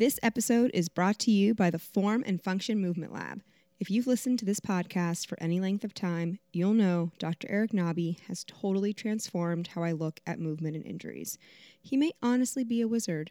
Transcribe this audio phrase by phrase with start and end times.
[0.00, 3.42] This episode is brought to you by the Form and Function Movement Lab.
[3.78, 7.46] If you've listened to this podcast for any length of time, you'll know Dr.
[7.50, 11.36] Eric Nobby has totally transformed how I look at movement and injuries.
[11.82, 13.30] He may honestly be a wizard.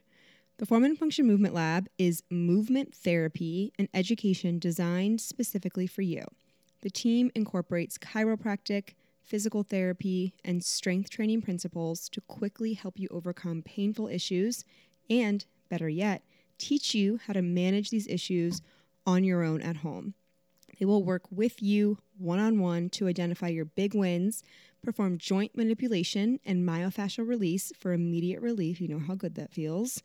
[0.60, 6.24] The Form and Function Movement Lab is movement therapy and education designed specifically for you.
[6.82, 13.64] The team incorporates chiropractic, physical therapy, and strength training principles to quickly help you overcome
[13.64, 14.66] painful issues
[15.10, 16.22] and, better yet,
[16.60, 18.62] teach you how to manage these issues
[19.08, 20.14] on your own at home.
[20.78, 24.44] They will work with you one on one to identify your big wins,
[24.84, 28.80] perform joint manipulation and myofascial release for immediate relief.
[28.80, 30.02] You know how good that feels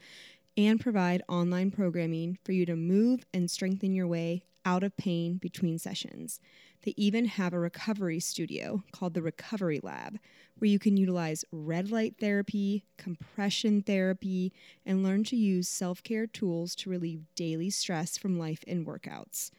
[0.57, 5.37] and provide online programming for you to move and strengthen your way out of pain
[5.37, 6.41] between sessions.
[6.85, 10.19] They even have a recovery studio called the Recovery Lab,
[10.59, 14.53] where you can utilize red light therapy, compression therapy,
[14.85, 19.51] and learn to use self care tools to relieve daily stress from life and workouts.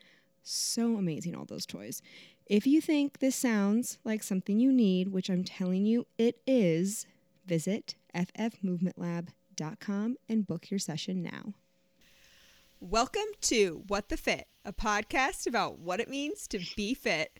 [0.43, 2.03] So amazing, all those toys.
[2.45, 7.07] If you think this sounds like something you need, which I'm telling you it is,
[7.47, 11.55] visit ffmovementlab.com and book your session now.
[12.81, 17.39] Welcome to What the Fit, a podcast about what it means to be fit.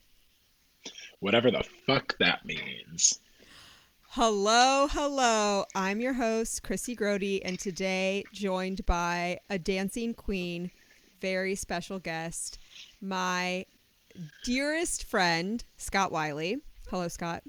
[1.20, 3.20] Whatever the fuck that means.
[4.08, 5.66] Hello, hello.
[5.74, 10.70] I'm your host, Chrissy Grody, and today joined by a dancing queen,
[11.20, 12.58] very special guest,
[13.02, 13.66] my
[14.42, 16.56] dearest friend, Scott Wiley.
[16.88, 17.42] Hello, Scott.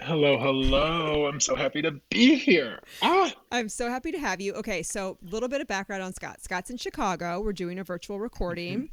[0.00, 1.26] Hello, hello.
[1.26, 2.80] I'm so happy to be here.
[3.00, 3.32] Ah.
[3.52, 4.52] I'm so happy to have you.
[4.54, 6.42] Okay, so a little bit of background on Scott.
[6.42, 7.40] Scott's in Chicago.
[7.40, 8.90] We're doing a virtual recording.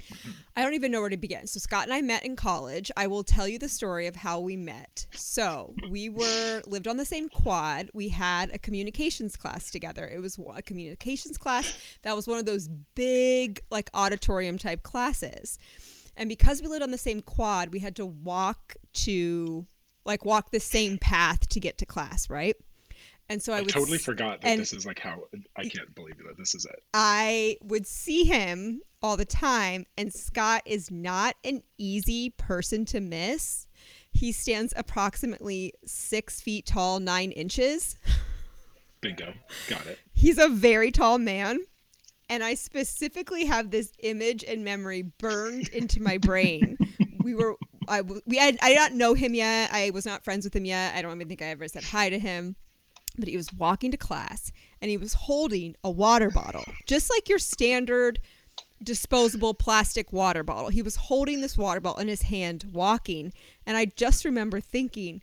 [0.00, 0.30] Mm-hmm.
[0.56, 1.46] I don't even know where to begin.
[1.46, 2.90] So Scott and I met in college.
[2.96, 5.06] I will tell you the story of how we met.
[5.12, 7.90] So we were lived on the same quad.
[7.92, 10.08] We had a communications class together.
[10.08, 11.72] It was a communications class
[12.02, 15.58] that was one of those big like auditorium type classes.
[16.16, 19.66] And because we lived on the same quad, we had to walk to
[20.10, 22.56] like walk the same path to get to class, right?
[23.28, 25.22] And so I, I totally forgot that this is like how
[25.56, 26.82] I can't believe that this is it.
[26.92, 33.00] I would see him all the time, and Scott is not an easy person to
[33.00, 33.68] miss.
[34.10, 37.96] He stands approximately six feet tall, nine inches.
[39.00, 39.32] Bingo.
[39.68, 39.98] Got it.
[40.12, 41.60] He's a very tall man.
[42.28, 46.78] And I specifically have this image and memory burned into my brain.
[47.22, 47.56] we were
[47.90, 49.70] I we I did not know him yet.
[49.72, 50.94] I was not friends with him yet.
[50.94, 52.56] I don't even think I ever said hi to him.
[53.18, 57.28] But he was walking to class and he was holding a water bottle, just like
[57.28, 58.20] your standard
[58.82, 60.68] disposable plastic water bottle.
[60.68, 63.32] He was holding this water bottle in his hand, walking,
[63.66, 65.22] and I just remember thinking,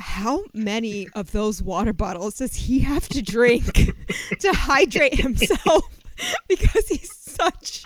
[0.00, 3.72] how many of those water bottles does he have to drink
[4.40, 5.84] to hydrate himself?
[6.48, 7.84] because he's such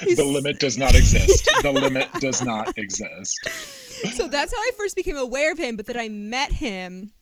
[0.00, 1.48] the limit does not exist.
[1.62, 3.38] the limit does not exist.
[4.14, 7.12] So that's how I first became aware of him, but then I met him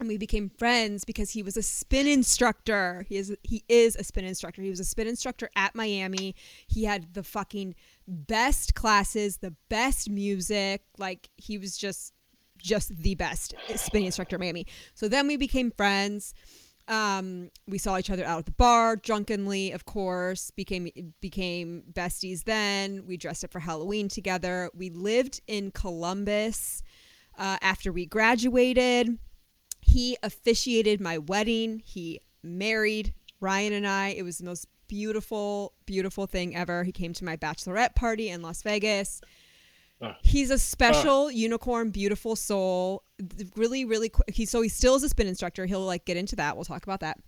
[0.00, 3.04] and we became friends because he was a spin instructor.
[3.08, 4.62] He is he is a spin instructor.
[4.62, 6.34] He was a spin instructor at Miami.
[6.66, 7.74] He had the fucking
[8.08, 10.82] best classes, the best music.
[10.98, 12.14] Like he was just
[12.56, 14.66] just the best spin instructor at Miami.
[14.94, 16.34] So then we became friends.
[16.90, 20.50] Um, we saw each other out at the bar drunkenly, of course.
[20.50, 20.88] became
[21.20, 22.44] became besties.
[22.44, 24.70] Then we dressed up for Halloween together.
[24.74, 26.82] We lived in Columbus
[27.38, 29.18] uh, after we graduated.
[29.80, 31.80] He officiated my wedding.
[31.84, 34.08] He married Ryan and I.
[34.08, 36.82] It was the most beautiful, beautiful thing ever.
[36.82, 39.20] He came to my bachelorette party in Las Vegas.
[40.22, 43.04] He's a special unicorn, beautiful soul.
[43.54, 44.08] Really, really.
[44.08, 45.66] Qu- he so he still is a spin instructor.
[45.66, 46.56] He'll like get into that.
[46.56, 47.18] We'll talk about that.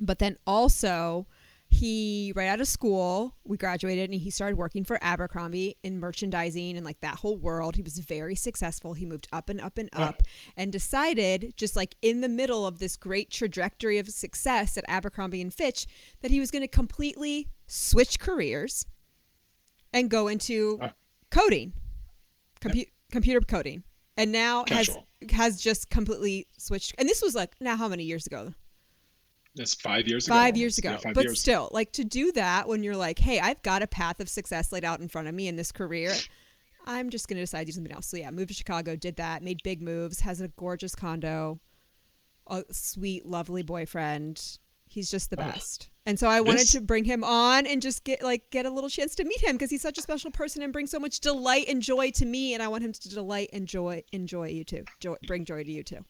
[0.00, 1.26] But then also,
[1.68, 6.76] he right out of school, we graduated, and he started working for Abercrombie in merchandising
[6.76, 7.76] and like that whole world.
[7.76, 8.92] He was very successful.
[8.92, 10.22] He moved up and up and up,
[10.56, 15.40] and decided just like in the middle of this great trajectory of success at Abercrombie
[15.40, 15.86] and Fitch
[16.20, 18.84] that he was going to completely switch careers
[19.92, 20.80] and go into
[21.30, 21.72] coding
[22.64, 23.84] compu- computer coding,
[24.16, 25.06] and now Casual.
[25.22, 26.94] has has just completely switched.
[26.98, 28.52] And this was like now how many years ago?
[29.56, 30.34] That's five years ago.
[30.34, 30.90] Five years ago.
[30.90, 31.40] Yeah, five but years.
[31.40, 34.72] still, like to do that when you're like, hey, I've got a path of success
[34.72, 36.12] laid out in front of me in this career.
[36.86, 38.06] I'm just going to decide to do something else.
[38.06, 41.60] So, yeah, moved to Chicago, did that, made big moves, has a gorgeous condo,
[42.48, 44.58] a sweet, lovely boyfriend.
[44.94, 45.88] He's just the best.
[46.06, 46.72] And so I wanted this...
[46.72, 49.56] to bring him on and just get like get a little chance to meet him
[49.56, 52.54] because he's such a special person and brings so much delight and joy to me
[52.54, 54.84] and I want him to delight and joy enjoy you too.
[55.00, 56.04] Joy, bring joy to you too.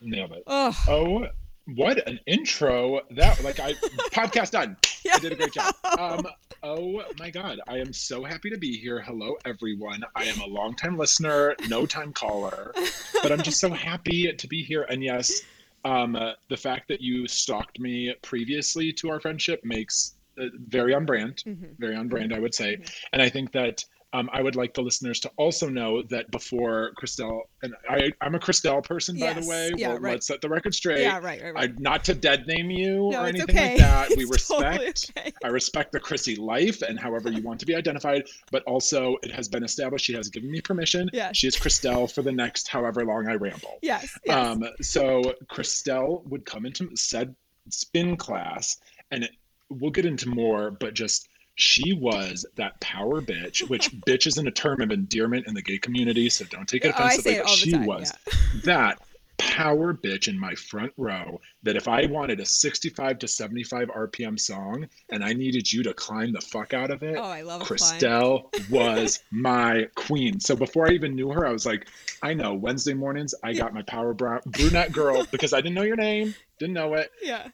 [0.00, 0.44] Nailed it.
[0.46, 0.74] Oh.
[0.88, 1.26] oh
[1.74, 3.02] What an intro!
[3.10, 3.74] That like I
[4.12, 4.76] podcast done.
[5.02, 5.14] Yeah.
[5.14, 5.74] I did a great job.
[5.98, 6.26] Um,
[6.62, 9.00] oh my god, I am so happy to be here.
[9.00, 10.04] Hello, everyone.
[10.14, 12.74] I am a longtime listener, no time caller,
[13.22, 14.82] but I'm just so happy to be here.
[14.82, 15.40] And yes,
[15.84, 20.94] um, uh, the fact that you stalked me previously to our friendship makes uh, very
[20.94, 21.76] on brand, Mhm.
[21.78, 22.76] very on brand, I would say.
[22.76, 23.04] Mhm.
[23.12, 26.92] And I think that um, I would like the listeners to also know that before
[27.00, 29.44] Christelle and I, I'm a Christelle person, by Yes.
[29.44, 29.70] the way.
[29.76, 30.12] Yeah, well, right.
[30.12, 31.02] Let's set the record straight.
[31.02, 31.78] Yeah, right, right, I, right.
[31.78, 33.70] not to dead name you no, or anything okay.
[33.72, 34.10] like that.
[34.16, 34.60] We respect.
[34.60, 35.32] totally okay.
[35.44, 39.30] I respect the Chrissy life and however you want to be identified, but also it
[39.30, 41.08] has been established she has given me permission.
[41.12, 41.36] Yes.
[41.36, 43.78] She is Christelle for the next however long I ramble.
[43.80, 44.36] Yes, yes.
[44.36, 47.34] Um, so Christelle would come into said
[47.68, 48.78] spin class,
[49.10, 49.30] and it,
[49.68, 51.28] we'll get into more, but just
[51.60, 55.78] she was that power bitch, which bitch isn't a term of endearment in the gay
[55.78, 57.32] community, so don't take it Oh, I offensively.
[57.34, 58.12] say it all the she time, was
[58.64, 59.00] that
[59.38, 64.38] power bitch in my front row that if I wanted a 65 to 75 RPM
[64.38, 67.62] song and I needed you to climb the fuck out of it, oh, I love.
[67.62, 70.40] Christelle was my queen.
[70.40, 71.88] So before I even knew her, I was like,
[72.22, 75.82] I know Wednesday mornings, I got my power brown, brunette girl because I didn't know
[75.84, 77.48] your name, didn't know it, Yeah.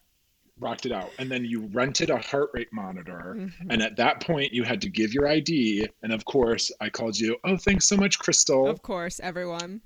[0.58, 1.10] Rocked it out.
[1.18, 3.34] And then you rented a heart rate monitor.
[3.36, 3.52] Mhm.
[3.70, 5.86] And at that point, you had to give your ID.
[6.02, 8.66] And of course, I called you, oh, thanks so much, Crystal.
[8.66, 9.82] Of course, everyone.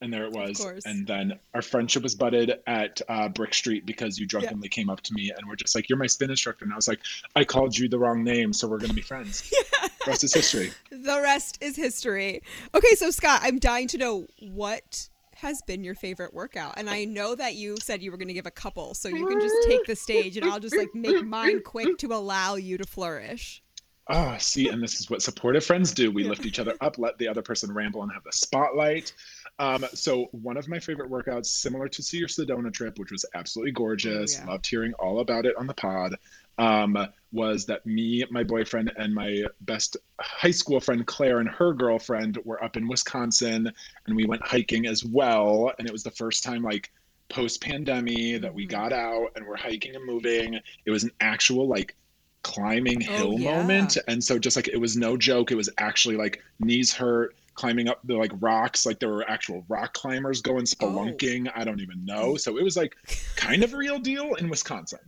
[0.00, 0.58] and there it was.
[0.60, 0.84] course.
[0.86, 5.00] And then our friendship was butted at uh, Brick Street because you drunkenly came up
[5.00, 7.00] to me and were just like, "You're my spin instructor," and I was like,
[7.34, 9.88] "I called you the wrong name, so we're gonna be friends." yeah.
[10.04, 10.72] The Rest is history.
[10.92, 12.42] The rest is history.
[12.76, 16.74] Okay, so Scott, I'm dying to know what has been your favorite workout.
[16.76, 19.26] And I know that you said you were going to give a couple, so you
[19.26, 22.76] can just take the stage and I'll just like make mine quick to allow you
[22.78, 23.62] to flourish.
[24.10, 26.10] Oh, see, and this is what supportive friends do.
[26.10, 29.12] We lift each other up, let the other person ramble and have the spotlight.
[29.58, 33.26] Um, so one of my favorite workouts, similar to see your Sedona trip, which was
[33.34, 34.50] absolutely gorgeous, Oh, yeah.
[34.50, 36.14] loved hearing all about it on the pod,
[36.56, 36.96] um,
[37.32, 42.38] was that me, my boyfriend, and my best high school friend Claire and her girlfriend
[42.44, 43.70] were up in Wisconsin,
[44.06, 45.72] and we went hiking as well.
[45.78, 46.90] And it was the first time, like
[47.28, 48.70] post pandemic, that we Mhm.
[48.70, 50.54] got out and we're hiking and moving.
[50.86, 51.94] It was an actual like
[52.42, 53.50] climbing Oh, hill yeah.
[53.52, 57.34] moment and so just like it was no joke it was actually like knees hurt
[57.58, 61.80] climbing up the like rocks like there were actual rock climbers going spelunking i don't
[61.80, 62.94] even know so it was like
[63.34, 65.00] kind of a real deal in wisconsin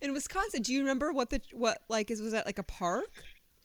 [0.00, 3.10] In Wisconsin, do you remember what the what like is was that like a park?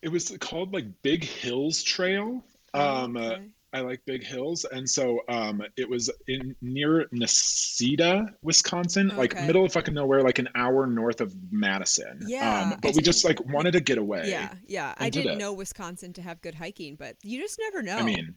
[0.01, 2.43] it was called like big hills trail
[2.73, 3.47] um uh, Okay.
[3.73, 9.65] I like big hills and so um it was in near Necedah, wisconsin like middle
[9.65, 13.43] of fucking nowhere like an hour north of madison Yeah, um but we just like
[13.45, 14.93] wanted to get away Yeah, yeah.
[14.97, 15.39] I did didn't it.
[15.39, 17.97] know Wisconsin to have good hiking, but you just never know.
[17.97, 18.33] I mean,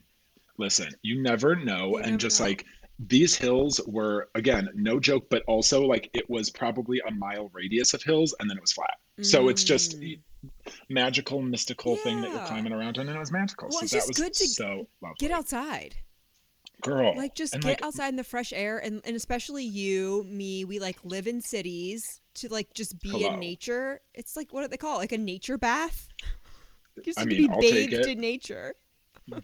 [0.58, 1.90] listen, you never know.
[1.90, 2.46] You and never just know.
[2.46, 2.64] like
[2.98, 7.94] these hills were, again, no joke, but also like it was probably a mile radius
[7.94, 8.96] of hills and then it was flat.
[9.22, 10.20] So it's just Mm.
[10.88, 13.68] Magical, mystical thing that you're climbing around on, and it was magical.
[13.68, 15.16] Well, so it's that just was good to so lovely.
[15.18, 15.96] get outside.
[16.82, 17.16] Girl.
[17.16, 20.64] like just and, get like, outside in the fresh air and, and especially you me
[20.66, 23.32] we like live in cities to like just be Hello.
[23.32, 26.06] in nature it's like what do they call it like a nature bath
[27.04, 28.75] just I to mean, be I'll bathed in nature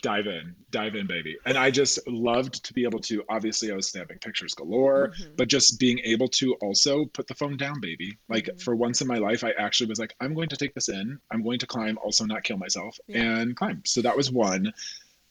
[0.00, 1.36] dive in, dive in, baby.
[1.44, 3.24] And I just loved to be able to.
[3.28, 5.36] Obviously, I was snapping pictures galore, Mhm.
[5.36, 8.16] but just being able to also put the phone down, baby.
[8.28, 8.62] Like Mhm.
[8.62, 11.18] for once in my life, I actually was like, I'm going to take this in.
[11.30, 13.38] I'm going to climb, also not kill myself, Yeah.
[13.40, 13.82] and climb.
[13.84, 14.72] So that was one.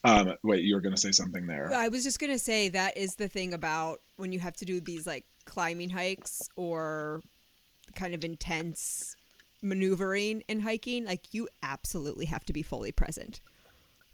[0.04, 1.72] Um, wait, you were gonna say something there.
[1.72, 4.80] i was just gonna say that is the thing about when you have to do
[4.80, 7.22] these like climbing hikes or
[7.94, 9.14] kind of intense
[9.62, 13.40] maneuvering in hiking like you absolutely have to be fully present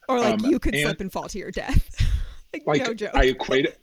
[0.09, 2.07] or like Um, you could and- slip and fall to your death
[2.53, 3.81] like, like no joke I equate it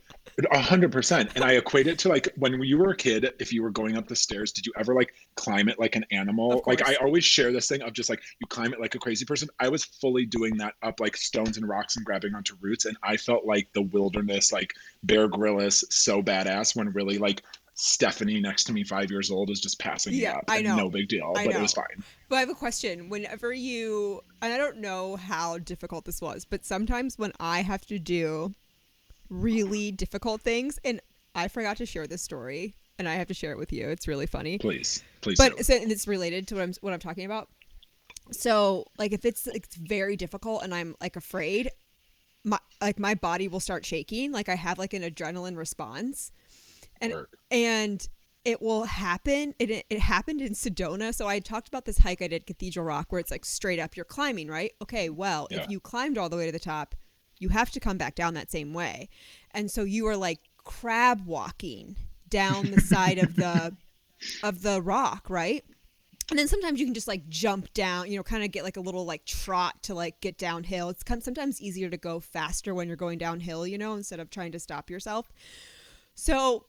[0.52, 1.32] a hundred percent.
[1.36, 3.96] And I equate it to like when you were a kid, if you were going
[3.96, 6.62] up the stairs, did you ever like climb it like an animal?
[6.68, 9.24] Like I always share this thing of just like you climb it like a crazy
[9.24, 9.48] person.
[9.62, 12.84] I was fully doing that up like stones and rocks and grabbing onto roots.
[12.84, 17.42] And I felt like the wilderness, like Bear Grylls, so badass when really like
[17.76, 20.46] Stephanie next to me, five years old, is just passing me Yeah, up.
[20.50, 20.76] I know.
[20.76, 21.60] No big deal, I but know.
[21.60, 22.04] it was fine.
[22.30, 23.10] But I have a question.
[23.10, 27.86] Whenever you, and I don't know how difficult this was, but sometimes when I have
[27.88, 28.54] to do
[29.30, 31.02] really difficult things, and
[31.34, 33.90] I forgot to share this story, and I have to share it with you.
[33.90, 34.58] It's really funny.
[34.58, 35.38] Please, please.
[35.38, 37.50] But so, and it's related to what I'm what I'm talking about.
[38.32, 41.70] So, like, if it's it's very difficult and I'm like afraid,
[42.44, 44.32] my like my body will start shaking.
[44.32, 46.32] Like I have like an adrenaline response,
[47.02, 47.38] and Work.
[47.52, 48.08] and
[48.46, 49.54] it will happen.
[49.60, 51.14] It it happened in Sedona.
[51.14, 53.96] So I talked about this hike I did, Cathedral Rock, where it's like straight up.
[53.98, 54.72] You're climbing, right?
[54.82, 55.10] Okay.
[55.10, 55.64] Well, Yeah.
[55.64, 56.96] if you climbed all the way to the top,
[57.40, 59.10] you have to come back down that same way,
[59.52, 61.96] and so you are like crab walking
[62.30, 63.76] down the side of the
[64.44, 65.64] of the rock, right?
[66.32, 68.78] And then sometimes you can just like jump down, you know, kind of get like
[68.78, 70.90] a little like trot to like get downhill.
[70.90, 74.32] It's com- sometimes easier to go faster when you're going downhill, you know, instead of
[74.32, 75.32] trying to stop yourself.
[76.16, 76.66] So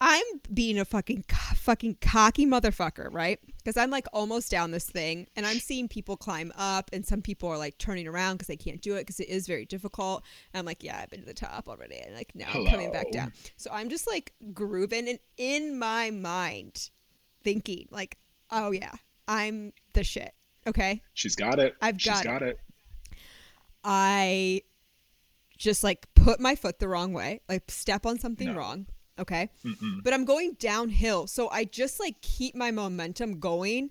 [0.00, 1.24] I'm being a fucking
[1.56, 3.38] fucking cocky motherfucker, right?
[3.58, 7.22] Because I'm like almost down this thing, and I'm seeing people climb up, and some
[7.22, 10.22] people are like turning around because they can't do it because it is very difficult.
[10.52, 12.90] And I'm like, yeah, I've been to the top already, and like now I'm coming
[12.92, 13.32] back down.
[13.56, 16.90] So I'm just like grooving, and in my mind,
[17.42, 18.18] thinking like,
[18.50, 18.92] oh yeah,
[19.28, 20.34] I'm the shit.
[20.66, 21.76] Okay, She's got it.
[21.80, 22.58] I've She's got got it.
[23.84, 24.62] I
[25.56, 28.58] just like put my foot the wrong way, like step on something No.
[28.58, 28.86] wrong.
[29.18, 29.48] Okay.
[29.64, 30.02] Mm-mm.
[30.02, 31.26] But I'm going downhill.
[31.26, 33.90] So I just like keep my momentum going.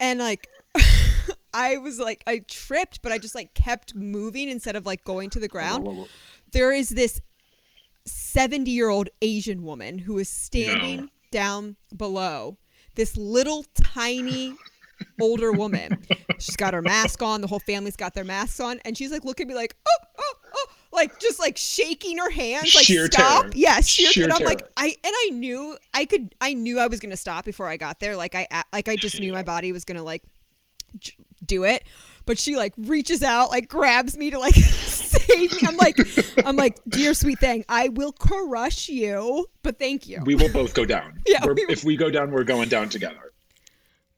[0.00, 0.48] And like,
[1.54, 5.30] I was like, I tripped, but I just like kept moving instead of like going
[5.30, 5.84] to the ground.
[5.84, 6.08] Whoa, whoa, whoa.
[6.52, 7.20] There is this
[8.06, 11.08] 70 year old Asian woman who is standing No.
[11.30, 12.58] down below.
[12.94, 14.54] This little tiny
[15.20, 16.04] older woman.
[16.38, 17.40] She's got her mask on.
[17.40, 18.80] The whole family's got their masks on.
[18.84, 22.30] And she's like looking at me like, oh, oh, oh, like just like shaking her
[22.30, 23.42] hands, like Sheer stop.
[23.42, 23.52] terror.
[23.54, 24.62] Yeah, sheer, Sheer and I'm like.
[24.76, 26.34] I and I knew I could.
[26.40, 28.16] I knew I was gonna stop before I got there.
[28.16, 30.22] Like I, like I just knew my body was gonna like
[31.44, 31.84] do it.
[32.26, 35.66] But she like reaches out, like grabs me to like save me.
[35.66, 35.96] I'm like,
[36.44, 40.20] I'm like, dear sweet thing, I will crush you, but thank you.
[40.24, 41.20] We will both go down.
[41.26, 43.32] Yeah, We're- we will- if we go down, we're going down together.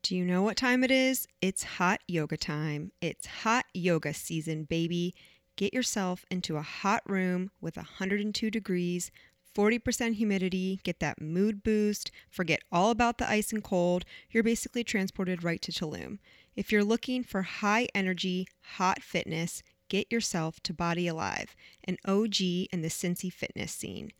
[0.03, 1.27] Do you know what time it is?
[1.41, 2.91] It's hot yoga time.
[3.01, 5.13] It's hot yoga season, baby.
[5.61, 9.11] Get yourself into a hot room with 102 degrees,
[9.55, 14.03] 40% humidity, get that mood boost, forget all about the ice and cold.
[14.31, 16.17] You're basically transported right to Tulum.
[16.55, 22.41] If you're looking for high energy, hot fitness, get yourself to Body Alive, an OG
[22.41, 24.13] in the Cincy fitness scene.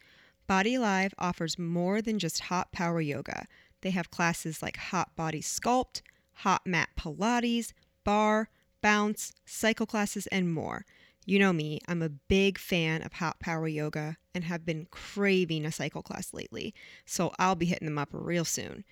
[0.45, 3.47] Body Alive offers more than just hot power yoga.
[3.81, 8.47] They have classes like Hot Body Sculpt, Hot Mat Pilates, Barre,
[8.83, 10.85] Bounce, cycle classes, and more.
[11.25, 15.65] You know me, I'm a big fan of hot power yoga and have been craving
[15.65, 16.73] a cycle class lately,
[17.05, 18.83] so I'll be hitting them up real soon.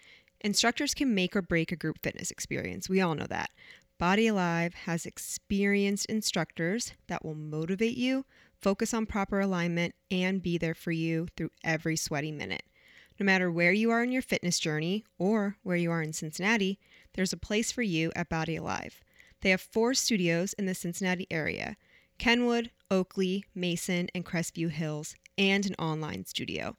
[0.41, 2.87] Instructors can make or break a group fitness experience.
[2.87, 3.49] We all know that.
[3.97, 8.25] Body Alive has experienced instructors that will motivate you,
[8.61, 12.63] focus on proper alignment, and be there for you through every sweaty minute.
[13.19, 16.79] No matter where you are in your fitness journey or where you are in Cincinnati,
[17.15, 19.01] there's a place for you at Body Alive.
[19.41, 21.75] They have four studios in the Cincinnati area
[22.19, 26.75] Kenwood, Oakley, Mason, and Crestview Hills, and an online studio.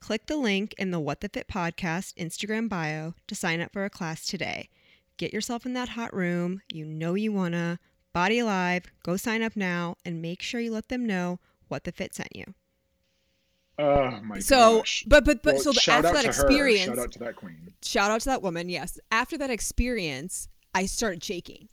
[0.00, 3.84] Click the link in the What the Fit podcast Instagram bio to sign up for
[3.84, 4.68] a class today.
[5.16, 6.60] Get yourself in that hot room.
[6.72, 7.80] You know you wanna.
[8.12, 11.92] Body Alive, go sign up now and make sure you let them know What the
[11.92, 12.54] Fit sent you.
[13.76, 15.04] Oh my so, gosh.
[15.08, 16.28] but but but Well, so the, after that to her.
[16.28, 17.72] experience, Shout out to that queen.
[17.82, 20.46] shout out to that woman yes after that experience
[20.76, 21.68] i started shaking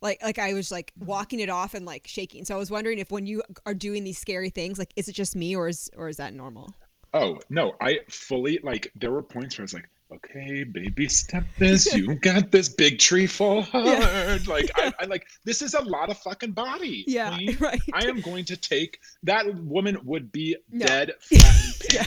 [0.00, 1.06] like like i was like mm-hmm.
[1.06, 4.04] walking it off and like shaking so i was wondering if when you are doing
[4.04, 6.74] these scary things like is it just me or is or is that normal
[7.12, 8.92] Oh no, I fully like.
[8.94, 11.92] There were points where I was like, "Okay, baby, step this.
[11.92, 12.68] You got this.
[12.68, 14.38] Big tree fall hard." Yeah.
[14.46, 17.04] Like I, I like this is a lot of fucking body.
[17.08, 20.86] yeah right I am going to take that woman would be No.
[20.86, 22.06] dead, flattened, Yeah.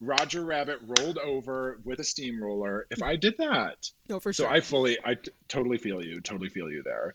[0.00, 3.90] Roger Rabbit rolled over with a steamroller if I did that.
[4.08, 4.46] no for sure.
[4.46, 7.14] So I fully, I t- totally feel you, totally feel you there.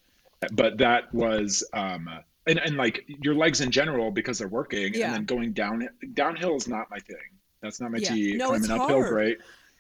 [0.54, 2.08] But that was, um,
[2.46, 5.08] and and like your legs in general because they're working, Yeah.
[5.08, 7.18] and then going down downhill is not my thing.
[7.62, 8.10] That's not my Yeah.
[8.14, 8.36] tea.
[8.36, 9.10] No, it's Climbing uphill, hard.
[9.12, 9.38] great.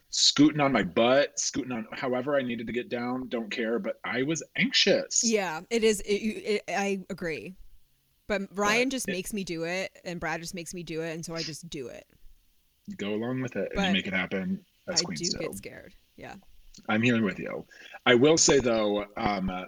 [0.09, 3.77] Scooting on my butt, scooting on however I needed to get down, don't care.
[3.77, 5.21] But I was anxious.
[5.23, 7.53] yeah it is it, it, i agree
[8.27, 11.13] but ryan just it- makes me do it and brad just makes me do it
[11.13, 12.05] and so i just do it
[12.97, 14.63] Go along with it and But you make it happen.
[14.87, 15.39] As i do Stowe.
[15.39, 16.35] get scared yeah
[16.89, 17.65] I'm here with you.
[18.05, 19.63] I will say though, um, uh,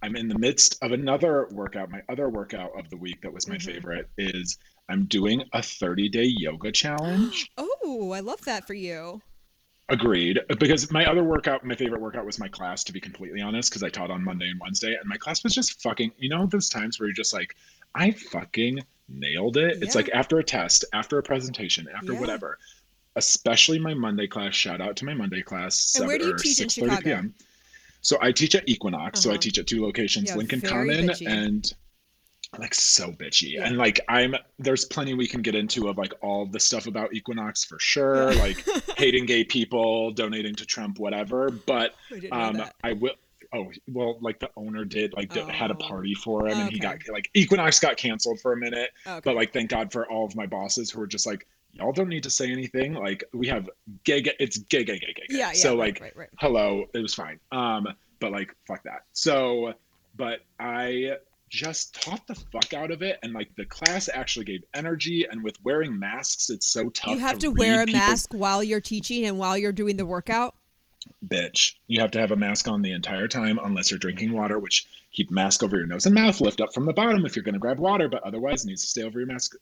[0.00, 1.90] I'm in the midst of another workout.
[1.90, 3.64] My other workout of the week that was my Mhm.
[3.64, 7.50] favorite is I'm doing a 30 day yoga challenge.
[7.58, 9.20] oh i love that for you
[9.88, 10.40] Agreed.
[10.58, 13.82] Because my other workout, my favorite workout was my class, to be completely honest, because
[13.82, 16.70] I taught on Monday and Wednesday, and my class was just fucking, you know, those
[16.70, 17.54] times where you're just like,
[17.94, 18.78] I fucking
[19.12, 19.82] nailed it.
[19.82, 22.20] It's like after a test, after a presentation, after Yeah.
[22.20, 22.58] whatever.
[23.16, 24.54] Especially my Monday class.
[24.54, 25.94] Shout out to my Monday class.
[25.96, 27.02] And where do you or teach in 6:30 Chicago?
[27.02, 27.34] PM.
[28.00, 29.20] So I teach at Equinox.
[29.20, 29.40] So I Uh-huh.
[29.40, 31.28] teach at two locations, Yeah, Lincoln Common bitchy.
[31.28, 31.72] and
[32.58, 33.52] like so bitchy.
[33.52, 33.66] Yeah.
[33.66, 37.14] And like I'm there's plenty we can get into of like all the stuff about
[37.14, 38.32] Equinox for sure.
[38.32, 38.40] Yeah.
[38.42, 38.64] Like
[38.98, 41.50] hating gay people, donating to Trump, whatever.
[41.50, 41.94] But
[42.30, 42.62] um.
[42.82, 43.14] I will
[43.52, 45.88] oh well like the owner did like d- had a Oh.
[45.88, 49.20] party for him and he got like Equinox got canceled for a minute okay.
[49.24, 52.08] but like thank god for all of my bosses who were just like y'all don't
[52.08, 52.94] need to say anything.
[52.94, 53.68] Like we have
[54.04, 55.24] gay, gay it's gay, gay, gay, gay.
[55.28, 55.38] gay.
[55.38, 55.52] Yeah, yeah.
[55.52, 56.28] So right, like, right, right.
[56.38, 57.40] hello, it was fine.
[57.50, 57.88] Um,
[58.20, 59.04] but like, fuck that.
[59.12, 59.74] So,
[60.16, 61.16] but I
[61.48, 65.26] just taught the fuck out of it, and like the class actually gave energy.
[65.30, 67.10] And with wearing masks, it's so tough.
[67.14, 70.06] You have to, read wear a mask while you're teaching and while you're doing the
[70.06, 70.54] workout.
[71.26, 71.74] Bitch.
[71.86, 74.86] You have to have a mask on the entire time unless you're drinking water, which
[75.12, 76.40] keep mask over your nose and mouth.
[76.40, 78.82] Lift up from the bottom if you're going to grab water, but otherwise it needs
[78.82, 79.54] to stay over your mask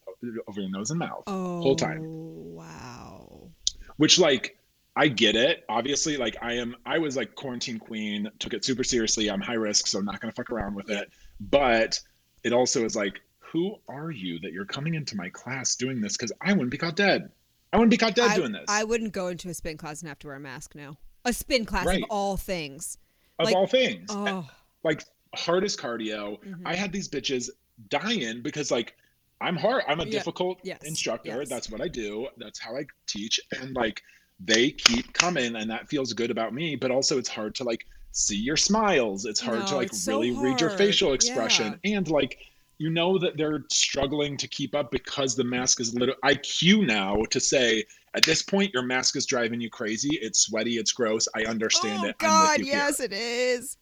[0.49, 1.25] over your nose and mouth.
[1.27, 2.03] Oh, Whole time.
[2.05, 3.51] Oh, wow.
[3.97, 4.57] Which like
[4.97, 5.65] I get it.
[5.69, 9.31] Obviously, like I am I was like quarantine queen, took it super seriously.
[9.31, 11.11] I'm high risk, so I'm not going to fuck around with it.
[11.41, 12.01] But
[12.45, 16.17] it also is like who are you that you're coming into my class doing this
[16.17, 17.31] cuz I wouldn't be caught dead.
[17.73, 18.65] I wouldn't be caught dead I, doing this.
[18.69, 20.97] I wouldn't go into a spin class and have to wear a mask now.
[21.25, 22.03] A spin class Right.
[22.03, 22.97] of all things.
[23.39, 24.09] of like- all things.
[24.11, 24.49] Oh,
[24.85, 25.03] like
[25.35, 26.39] hardest cardio.
[26.45, 26.61] Mhm.
[26.67, 27.49] I had these bitches
[27.89, 28.95] dying because like
[29.41, 29.85] I'm hard.
[29.89, 31.39] I'm a Yeah, difficult yes, instructor.
[31.39, 31.49] yes.
[31.49, 32.29] That's what I do.
[32.37, 33.41] That's how I teach.
[33.59, 34.03] And like
[34.39, 37.87] they keep coming and that feels good about me, but also it's hard to like
[38.13, 39.25] see your smiles.
[39.25, 42.39] It's hard to like it's so really read your facial expression and like
[42.81, 46.87] you know that they're struggling to keep up because the mask is little I cue
[46.87, 47.85] now to say
[48.15, 50.09] at this point your mask is driving you crazy.
[50.23, 51.29] It's sweaty, it's gross.
[51.37, 52.19] I understand oh it.
[52.19, 52.77] God, you here.
[52.77, 53.77] yes, it is.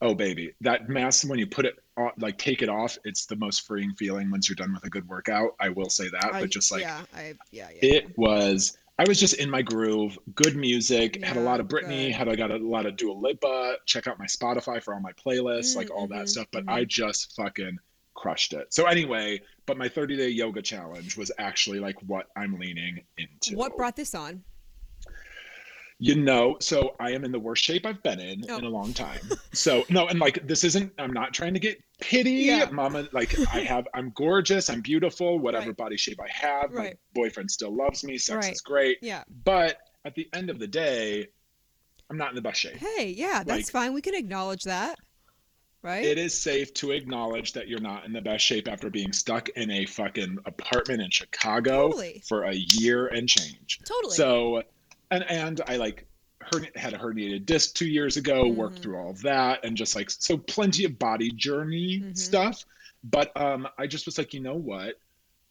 [0.00, 3.36] Oh baby, that mask when you put it on, like take it off, it's the
[3.36, 5.50] most freeing feeling once you're done with a good workout.
[5.60, 7.96] I will say that, I- but just like yeah, I yeah, yeah.
[7.96, 10.18] it was, I was just in my groove.
[10.34, 12.14] Good music, had a lot of Britney, good.
[12.14, 13.76] had I got a lot of Dua Lipa.
[13.84, 16.46] Check out my Spotify for all my playlists, like all that mhm, stuff.
[16.50, 16.72] But mhm.
[16.72, 17.76] I just fucking
[18.14, 18.72] crushed it.
[18.72, 23.56] So anyway, but my 30 day yoga challenge was actually like what I'm leaning into.
[23.56, 24.42] What brought this on?
[25.98, 28.58] You know, so I am in the worst shape I've been in Oh.
[28.58, 28.70] in a oh.
[28.70, 29.20] long time.
[29.52, 30.92] So no, and like this isn't.
[30.98, 32.68] I'm not trying to get pity, Yeah.
[32.72, 33.08] Mama.
[33.12, 35.76] Like I have, I'm gorgeous, I'm beautiful, whatever Right.
[35.76, 36.72] body shape I have.
[36.72, 36.94] Right.
[37.14, 38.18] My boyfriend still loves me.
[38.18, 38.52] Sex Right.
[38.52, 39.22] is great, Yeah.
[39.44, 41.28] but at the end of the day,
[42.10, 42.76] I'm not in the best shape.
[42.78, 43.92] Hey, yeah, that's Like- fine.
[43.94, 44.98] We can acknowledge that,
[45.82, 46.04] right?
[46.04, 49.48] It is safe to acknowledge that you're not in the best shape after being stuck
[49.50, 52.22] in a fucking apartment in Chicago Totally.
[52.26, 53.80] for a year and change.
[53.84, 54.14] Totally.
[54.14, 54.62] So,
[55.10, 56.06] and and I like
[56.52, 58.48] herni- had a herniated disc two years ago.
[58.48, 58.82] Worked Mhm.
[58.82, 62.16] through all that, and just like so, plenty of body journey Mhm.
[62.16, 62.64] stuff.
[63.04, 64.94] But um, I just was like, you know what?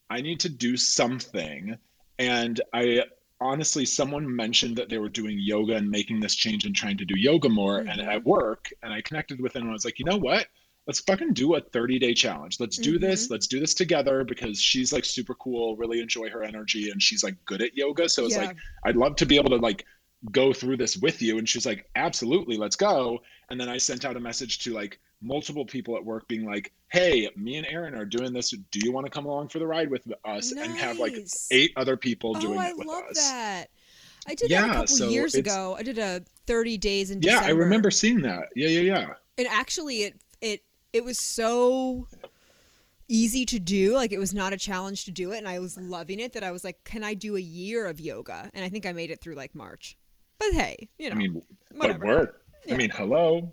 [0.09, 1.77] I need to do something,
[2.19, 3.03] and I
[3.41, 7.05] honestly, someone mentioned that they were doing yoga and making this change and trying to
[7.05, 8.07] do yoga more, and Mhm.
[8.07, 10.47] at work, and I connected with them and I was like, you know what?
[10.87, 12.59] Let's fucking do a 30 day challenge.
[12.59, 13.27] Let's do this.
[13.27, 13.31] Mhm.
[13.31, 17.23] Let's do this together because she's like super cool, really enjoy her energy, and she's
[17.23, 18.07] like good at yoga.
[18.07, 18.45] So it's yeah.
[18.45, 19.85] like, I'd love to be able to like
[20.31, 21.37] go through this with you.
[21.39, 23.21] And she's like, absolutely, let's go.
[23.49, 26.71] And then I sent out a message to like multiple people at work being like,
[26.89, 28.49] hey, me and Aaron are doing this.
[28.49, 30.51] Do you want to come along for the ride with us?
[30.51, 31.15] And have like
[31.51, 33.17] eight other people oh, doing I it with love us.
[33.17, 33.67] that.
[34.27, 35.75] I did that a couple so years ago.
[35.77, 38.49] I did a 30 days in Yeah, I remember seeing that.
[38.55, 39.13] Yeah, yeah, yeah.
[39.37, 42.07] And actually, it it it was so
[43.07, 43.95] easy to do.
[43.95, 46.33] Like it was not a challenge to do it, and I was loving it.
[46.33, 48.51] That I was like, can I do a year of yoga?
[48.53, 49.97] And I think I made it through like March.
[50.39, 51.99] But hey, you know, I mean, whatever.
[51.99, 52.41] but work.
[52.65, 52.75] Yeah.
[52.75, 53.49] I mean, hello.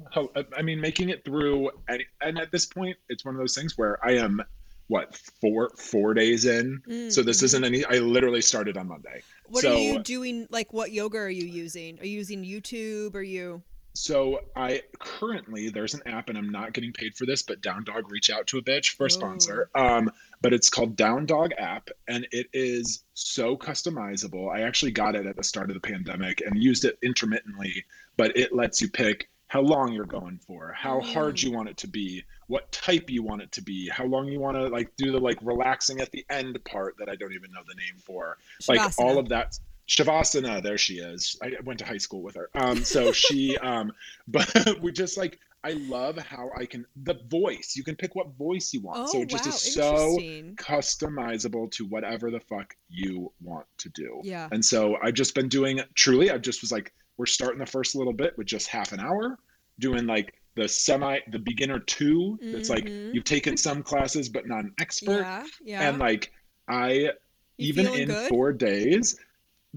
[0.57, 3.79] I mean, making it through, and, and at this point, it's one of those things
[3.79, 4.43] where I am,
[4.89, 6.83] what, four four days in.
[6.89, 7.85] Mm, So this isn't any.
[7.85, 9.23] I literally started on Monday.
[9.47, 10.47] What so, are you doing?
[10.51, 11.99] Like, what yoga are you using?
[12.01, 13.15] Are you using YouTube?
[13.15, 13.63] Are you?
[13.95, 17.83] So I currently there's an app, and I'm not getting paid for this, but Down
[17.83, 19.71] Dog reach out to a bitch for a sponsor.
[19.75, 24.55] Um, but it's called Down Dog app, and it is so customizable.
[24.55, 27.85] I actually got it at the start of the pandemic and used it intermittently,
[28.19, 31.79] but it lets you pick how long you're going for, how hard you want it
[31.79, 34.95] to be, what type you want it to be, how long you want to like
[34.99, 37.97] do the like relaxing at the end part that I don't even know the name
[38.05, 38.37] for.
[38.69, 41.39] Like all of that shavasana there she is.
[41.43, 42.51] I went to high school with her.
[42.55, 43.91] Um so she um
[44.27, 48.29] but we just like i love how i can the voice you can pick what
[48.37, 48.99] voice you want.
[48.99, 50.19] Oh, so it just wow, is so
[50.55, 54.21] customizable to whatever the fuck you want to do.
[54.23, 54.49] Yeah.
[54.53, 57.95] and so i've just been doing truly i just was like we're starting the first
[57.95, 59.39] little bit with just half an hour
[59.79, 63.15] doing like the semi the beginner 2 It's like mm-hmm.
[63.15, 65.45] you've taken some classes but not an expert Yeah.
[65.65, 65.89] Yeah.
[65.89, 66.33] and like
[66.69, 67.11] i You
[67.59, 68.29] even in good?
[68.29, 69.17] four days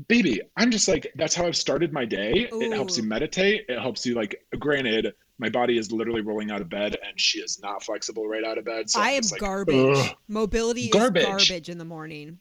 [0.07, 3.79] baby i'm just like that's how i've started my day it helps you meditate it
[3.79, 7.59] helps you like granted my body is literally rolling out of bed and she is
[7.61, 9.97] not flexible right out of bed so I I'm am like, garbage.
[9.97, 10.15] ugh.
[10.27, 11.23] Mobility Garbage.
[11.23, 12.39] is garbage in the morning.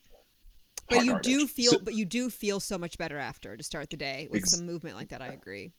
[0.91, 3.91] But you do feel So- but you do feel so much better after to start
[3.91, 5.23] the day with Ex- some movement like that.
[5.23, 5.73] I agree.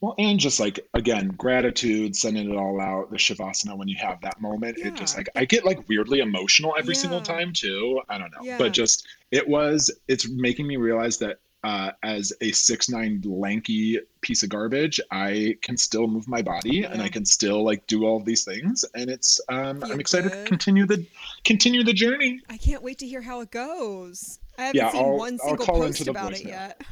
[0.00, 4.20] Well, and just like again, gratitude, sending it all out, the shavasana when you have
[4.20, 4.88] that moment, yeah.
[4.88, 8.00] it just like I get like weirdly emotional every single time too.
[8.08, 8.40] I don't know.
[8.42, 8.58] Yeah.
[8.58, 13.98] But just it was it's making me realize that uh, as a six nine lanky
[14.20, 18.04] piece of garbage, I can still move my body and I can still like do
[18.06, 18.84] all these things.
[18.94, 20.44] And it's um I'm excited good.
[20.44, 21.04] to continue the
[21.44, 22.40] continue the journey.
[22.48, 24.38] I can't wait to hear how it goes.
[24.58, 26.50] I haven't Yeah, seen I'll- one single post about it now.
[26.50, 26.82] yet.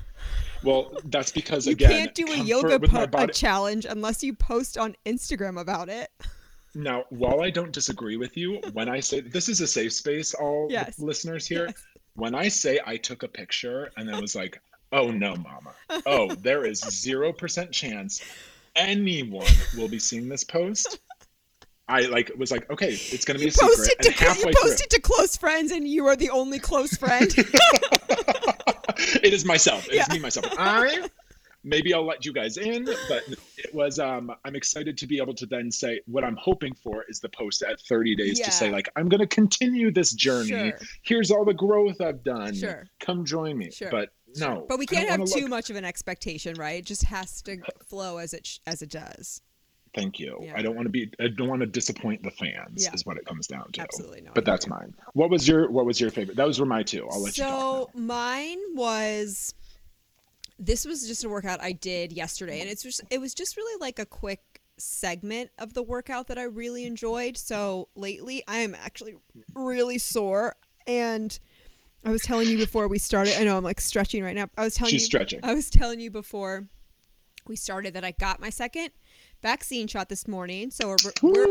[0.65, 4.35] Well, that's because You again you can't do a yoga po- a challenge unless you
[4.35, 6.11] post on Instagram about it.
[6.77, 10.35] Now, while I don't disagree with you, when I say this is a safe space,
[10.35, 10.99] all Yes.
[10.99, 11.83] listeners here, Yes.
[12.17, 14.61] When I say I took a picture and then was like,
[14.93, 15.75] oh no, mama.
[16.07, 18.23] Oh, there is 0% chance
[18.77, 19.47] anyone
[19.77, 20.99] will be seeing this post.
[21.87, 23.91] I like was like, okay, it's gonna be You a secret.
[23.99, 26.97] And to cl- halfway you posted to close friends, and you are the only close
[26.97, 27.31] friend.
[27.37, 29.87] it is myself.
[29.89, 30.15] It is Yeah.
[30.15, 30.47] me myself.
[30.59, 31.07] I
[31.65, 33.25] maybe I'll let you guys in, but
[33.57, 37.05] it was um I'm excited to be able to then say what I'm hoping for
[37.09, 40.49] is the post at 30 days to say like I'm gonna continue this journey.
[40.49, 42.55] sure, here's all the growth I've done.
[42.55, 42.87] Sure.
[43.01, 43.71] Come join me.
[43.71, 43.91] Sure.
[43.91, 44.67] But no.
[44.69, 46.79] but we can't have too look- much of an expectation, right?
[46.81, 49.41] It just has to flow as it sh- as it does.
[49.95, 50.37] Thank you.
[50.43, 50.55] Yeah.
[50.57, 52.93] I don't want to be I don't want to disappoint the fans Yeah.
[52.95, 53.81] is what it comes down to.
[53.81, 54.33] Absolutely no.
[54.35, 54.93] But that's mine.
[55.13, 56.37] What was your what was your favorite?
[56.37, 57.07] Those were my two.
[57.13, 57.91] I'll let you talk.
[57.95, 59.55] so mine was
[60.59, 63.81] this was just a workout I did yesterday, and it's just it was just really
[63.81, 64.41] like a quick
[64.77, 67.37] segment of the workout that I really enjoyed.
[67.37, 69.17] So lately, I am actually
[69.55, 71.37] really sore, and
[72.05, 73.35] I was telling you before we started.
[73.39, 74.49] I know I'm like stretching right now.
[74.57, 75.07] I was telling She's you.
[75.07, 75.41] stretching.
[75.43, 76.69] I was telling you before
[77.47, 78.91] we started that I got my second
[79.43, 80.71] vaccine shot this morning.
[80.71, 81.51] So we're, we're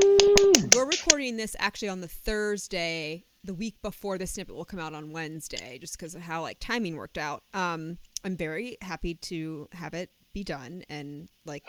[0.76, 4.94] we're recording this actually on the Thursday, the week before the snippet will come out
[4.94, 7.44] on Wednesday, just because of how like timing worked out.
[7.54, 11.64] Um, I'm very happy to have it be done and like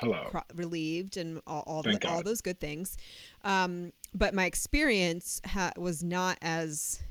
[0.55, 2.97] relieved and all all, the, all those good things.
[3.43, 7.03] Um, but my experience ha- was not as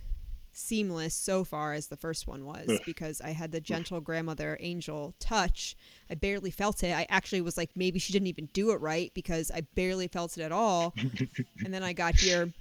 [0.54, 2.80] seamless so far as the first one was Ugh.
[2.86, 5.76] because I had the gentle grandmother angel touch.
[6.10, 6.94] I barely felt it.
[6.96, 10.38] I actually was like, maybe she didn't even do it right because I barely felt
[10.38, 10.94] it at all.
[11.66, 12.54] and then I got here,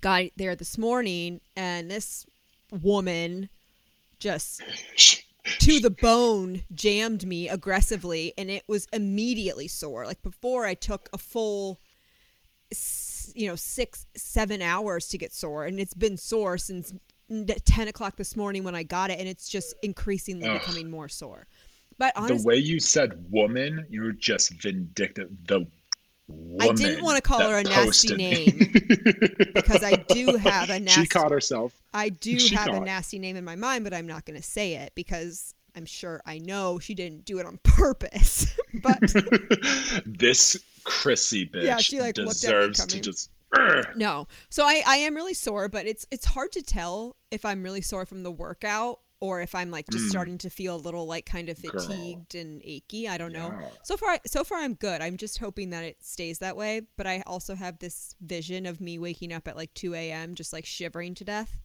[0.00, 2.26] got there this morning, and this
[2.70, 3.48] woman
[4.18, 4.62] just
[5.44, 10.06] to the bone jammed me aggressively, and it was immediately sore.
[10.06, 11.80] Like before, I took a full,
[13.34, 16.92] you know, six, seven hours to get sore, and it's been sore since
[17.28, 20.60] 10 o'clock this morning when I got it, and it's just increasingly Ugh.
[20.60, 21.46] becoming more sore.
[21.98, 25.30] But the way you said woman, you're just vindictive.
[25.46, 25.66] The
[26.28, 28.70] woman I didn't want to call her a nasty name
[29.54, 31.02] because I do have a nasty.
[31.02, 31.72] she caught herself.
[31.92, 34.46] I do she have a nasty name in my mind, but I'm not going to
[34.46, 38.56] say it because I'm sure I know she didn't do it on purpose.
[38.82, 39.00] but
[40.06, 43.30] this Chrissy bitch Yeah, she, like, looked at me deserves to just.
[43.94, 47.62] No, so I I am really sore, but it's it's hard to tell if I'm
[47.62, 50.10] really sore from the workout or if I'm like just Mm.
[50.10, 51.80] starting to feel a little like kind of Girl.
[51.80, 53.08] fatigued and achy.
[53.08, 53.52] I don't know.
[53.82, 55.00] So far, so far I'm good.
[55.00, 56.82] I'm just hoping that it stays that way.
[56.96, 60.34] But I also have this vision of me waking up at like 2 a.m.
[60.34, 61.56] just like shivering to death.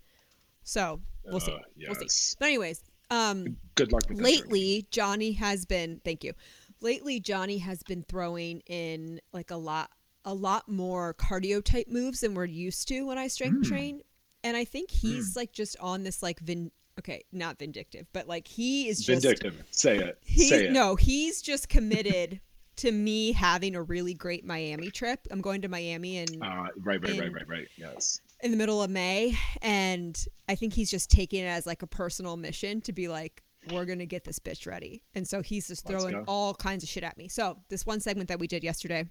[0.64, 1.52] So we'll see.
[1.52, 2.36] Uh, We'll see.
[2.40, 6.00] But anyways, um, Good luck lately Johnny has been.
[6.06, 6.34] Thank you.
[6.82, 9.90] Lately Johnny has been throwing in like a lot,
[10.24, 13.68] a lot more cardio type moves than we're used to when I strength Mm.
[13.68, 14.02] train.
[14.44, 16.72] And I think he's like just on this like vin.
[17.00, 19.64] Okay, not vindictive, but like he is just Vindictive.
[19.72, 20.20] Say it.
[20.24, 20.72] he Say it.
[20.72, 22.40] no, he's just committed
[22.78, 25.20] to me having a really great Miami trip.
[25.32, 27.68] I'm going to Miami in Uh, right, right, right, in- right, right.
[27.78, 28.22] Yes.
[28.42, 31.88] in the middle of May, and I think he's just taking it as like a
[31.88, 35.04] personal mission to be like, we're gonna get this bitch ready.
[35.16, 36.24] And so he's just Let's throwing go.
[36.28, 37.28] all kinds of shit at me.
[37.28, 39.06] So this one segment that we did yesterday,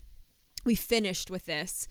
[0.65, 1.87] we finished with this.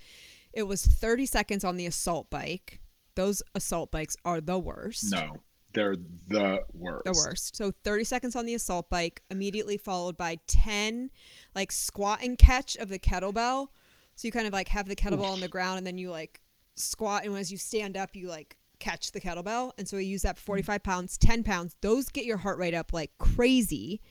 [0.54, 2.82] It was 30 seconds on the assault bike.
[3.16, 5.12] Those assault bikes are the worst.
[5.12, 5.38] No,
[5.78, 5.96] they're
[6.28, 7.06] the worst.
[7.06, 7.56] the worst.
[7.56, 11.12] So 30 seconds on the assault bike, immediately followed by 10
[11.56, 13.68] like squat and catch of the kettlebell.
[14.16, 16.42] So you kind of like have the kettlebell on the ground and then you like
[16.76, 19.72] squat and as you stand up you like catch the kettlebell.
[19.78, 20.66] And so we use that for mm.
[20.66, 21.76] 45 pounds, 10 pounds.
[21.82, 24.02] Those get your heart rate up like crazy.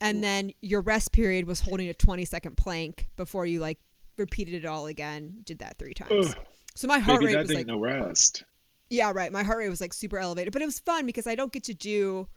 [0.00, 3.78] And then your rest period was holding a 20 second plank before you like
[4.16, 5.42] repeated it all again.
[5.44, 6.28] Did that three times.
[6.30, 6.36] Ugh,
[6.74, 8.44] So my heart baby, rate was like no rest.
[8.92, 9.32] Yeah, right.
[9.32, 11.64] My heart rate was like super elevated, but it was fun because I don't get
[11.64, 12.28] to do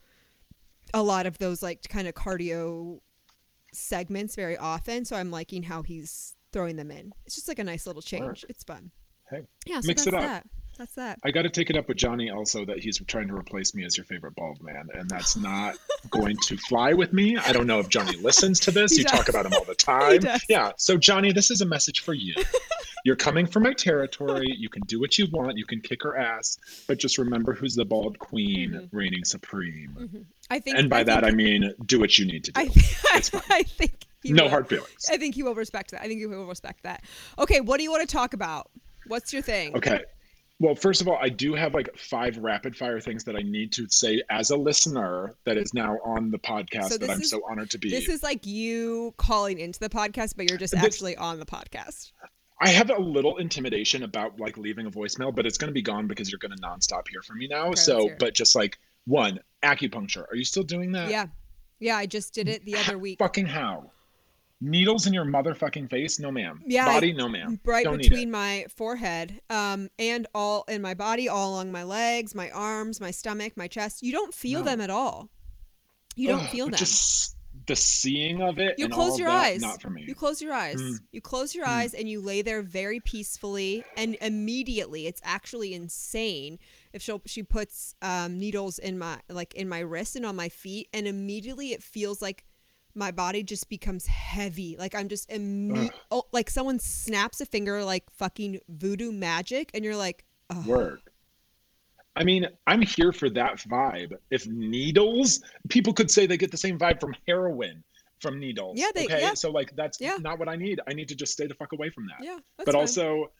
[0.94, 3.00] a lot of those like kind of cardio
[3.74, 5.04] segments very often.
[5.06, 7.12] So I'm liking how he's throwing them in.
[7.26, 8.46] It's just like a nice little change.
[8.48, 8.92] It's fun.
[9.30, 10.22] Hey, Yeah, so Mix it up.
[10.22, 10.48] that.
[10.78, 11.20] That's that.
[11.24, 13.86] I got to take it up with Johnny also that he's trying to replace me
[13.86, 15.76] as your favorite bald man, and that's not
[16.10, 17.38] going to fly with me.
[17.38, 18.92] I don't know if Johnny listens to this.
[18.94, 20.20] He you talk about him all the time.
[20.20, 20.44] does.
[20.50, 20.72] Yeah.
[20.78, 22.36] So Johnny, this is a message for you.
[23.06, 24.48] You're coming from my territory.
[24.58, 25.58] You can do what you want.
[25.58, 26.58] You can kick her ass,
[26.88, 28.90] but just remember who's the bald queen Mhm.
[28.92, 30.26] reigning supreme.
[30.50, 30.78] I think.
[30.78, 32.62] And by I that I mean do what you need to do.
[32.62, 32.70] I,
[33.14, 33.32] It's.
[33.52, 33.94] I think.
[34.26, 34.50] no will.
[34.50, 35.06] hard feelings.
[35.12, 36.02] I think he will respect that.
[36.02, 37.04] I think he will respect that.
[37.38, 38.72] Okay, what do you want to talk about?
[39.08, 39.76] What's your thing?
[39.78, 40.02] Okay.
[40.60, 43.74] Well, first of all, I do have like five rapid fire things that I need
[43.74, 47.30] to say as a listener that is now on the podcast So that I'm is-
[47.30, 47.90] so honored to be.
[47.90, 51.46] This is like you calling into the podcast, but you're just This- actually on the
[51.46, 52.12] podcast.
[52.62, 55.82] I have a little intimidation about like leaving a voicemail, but it's going to be
[55.82, 57.68] gone because you're going to nonstop hear from me now.
[57.68, 60.24] let's so, but just like one acupuncture.
[60.32, 61.10] Are you still doing that?
[61.10, 61.28] Yeah.
[61.80, 63.20] Yeah, I just did it the other week.
[63.20, 63.92] Fucking how?
[64.66, 66.20] Needles in your motherfucking face?
[66.20, 66.62] No, ma'am.
[66.66, 67.14] Yeah, I- Body?
[67.14, 67.60] No, ma'am.
[67.64, 72.34] right Don't between my forehead um and all in my body all along my legs
[72.34, 74.66] my arms my stomach my chest you don't feel No.
[74.66, 75.30] them at all
[76.16, 77.36] you don't feel them Just
[77.68, 78.76] the seeing of it.
[78.78, 80.04] you and close all your that, eyes Not for me.
[80.08, 81.00] you close your eyes Mm.
[81.12, 81.70] you close your Mm.
[81.70, 86.58] eyes and you lay there very peacefully and immediately it's actually insane
[86.94, 90.50] if she she puts um, needles in my like in my wrist and on my
[90.50, 92.46] feet and immediately it feels like
[92.96, 97.84] my body just becomes heavy like i'm just imme- oh, like someone snaps a finger
[97.84, 100.66] like fucking voodoo magic and you're like Ugh.
[100.66, 101.02] Word.
[102.16, 104.14] I mean, I'm here for that vibe.
[104.32, 107.84] If needles, people could say they get the same vibe from heroin
[108.22, 108.78] from needles.
[108.80, 109.20] Yeah, they- okay.
[109.22, 109.34] yeah.
[109.34, 110.16] So like that's Yeah.
[110.22, 110.80] not what I need.
[110.88, 112.24] I need to just stay the fuck away from that.
[112.26, 112.76] yeah but fine.
[112.76, 113.32] also,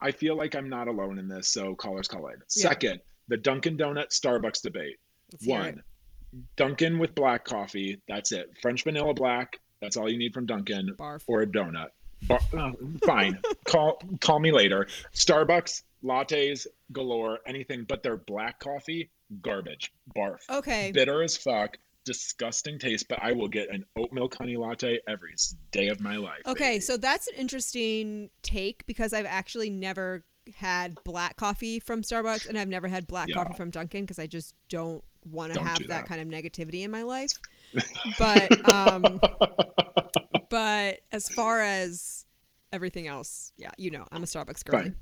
[0.00, 1.48] I feel like I'm not alone in this.
[1.48, 2.34] So callers call in.
[2.36, 2.40] Yeah.
[2.48, 4.96] Second, the Dunkin' Donut Starbucks debate.
[5.32, 5.46] Let's.
[5.46, 5.82] One,
[6.56, 8.00] Dunkin' with black coffee.
[8.08, 8.50] That's it.
[8.60, 9.58] French vanilla black.
[9.80, 11.88] That's all you need from Dunkin' barf or a donut.
[12.28, 12.72] Bar- oh, uh,
[13.04, 13.38] fine.
[13.64, 14.86] call call me later.
[15.14, 17.40] Starbucks lattes galore.
[17.46, 19.10] Anything but their black coffee,
[19.42, 19.92] garbage.
[20.16, 20.38] Barf.
[20.48, 21.78] okay Bitter as fuck.
[22.04, 23.08] Disgusting taste.
[23.08, 25.34] But I will get an oat milk honey latte every
[25.72, 26.42] day of my life.
[26.46, 26.80] Okay, baby.
[26.80, 30.24] so that's an interesting take because I've actually never
[30.56, 33.36] had black coffee from Starbucks and I've never had black Yeah.
[33.36, 35.88] coffee from Dunkin' because I just don't want to have that.
[35.88, 36.06] that.
[36.06, 37.32] kind of negativity in my life.
[38.18, 39.20] But um
[40.50, 42.26] but as far as
[42.72, 44.80] everything else, yeah, you know, I'm a Starbucks girl.
[44.82, 44.94] Fine.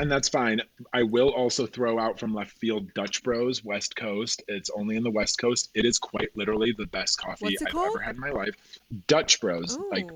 [0.00, 0.60] and that's fine.
[0.92, 4.42] I will also throw out from left field Dutch Bros West Coast.
[4.48, 5.70] It's only in the West Coast.
[5.74, 7.88] It is quite literally the best coffee I've called?
[7.94, 8.54] ever had in my life.
[9.06, 10.06] Dutch Bros, Oh, like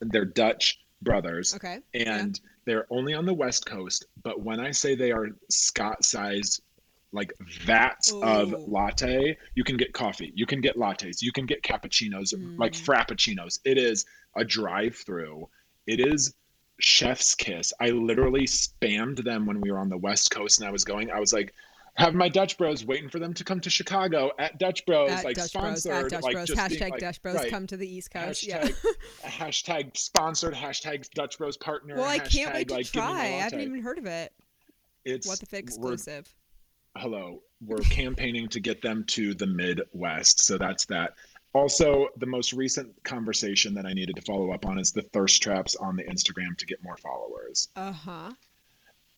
[0.00, 1.54] they're Dutch brothers.
[1.54, 1.78] okay.
[1.94, 6.60] and they're only on the west coast but when i say they are scott sized
[7.12, 7.32] like
[7.64, 12.32] vats of latte you can get coffee you can get lattes you can get cappuccinos
[12.58, 12.84] like Mm.
[12.84, 14.04] frappuccinos it is
[14.36, 15.48] a drive through
[15.86, 16.34] it is
[16.78, 20.70] chef's kiss i literally spammed them when we were on the west coast and i
[20.72, 21.52] was going i was like
[21.94, 25.24] have my dutch bros waiting for them to come to chicago at dutch bros At
[25.24, 27.50] like Dutch Bros, sponsored Dutch like Bros, just being, hashtag like, Dutch Bros right.
[27.50, 28.46] come to the East Coast.
[28.46, 28.68] Yeah.
[28.68, 28.74] hashtag,
[29.24, 31.96] hashtag sponsored hashtag Dutch Bros partner.
[31.96, 33.22] well, I can't wait to like, give me my try.
[33.24, 34.32] I haven't even heard of it.
[35.04, 36.32] It's What the fuck we're- exclusive?
[36.96, 41.14] Hello, we're campaigning to get them to the Midwest, so that's that.
[41.52, 45.42] Also, the most recent conversation that I needed to follow up on is the thirst
[45.42, 47.68] traps on the Instagram to get more followers.
[47.74, 48.30] Uh huh.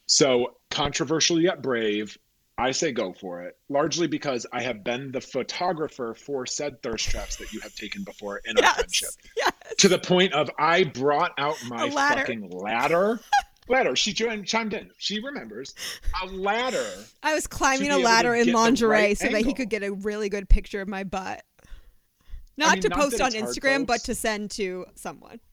[0.07, 2.17] So controversial yet brave.
[2.59, 7.09] I say go for it, largely because I have been the photographer for said thirst
[7.09, 9.09] traps that you have taken before in our friendship.
[9.37, 9.53] Yes.
[9.79, 12.21] to the point of I brought out my ladder.
[12.21, 13.21] fucking ladder.
[13.69, 13.97] ladder.
[13.97, 14.91] She joined, chimed in.
[14.99, 15.75] She remembers
[16.23, 16.87] a ladder.
[17.23, 20.29] I was climbing a ladder in lingerie right so that he could get a really
[20.29, 21.43] good picture of my butt.
[22.57, 25.41] Not mean, to not post on it's hard, Instagram, but to send to someone.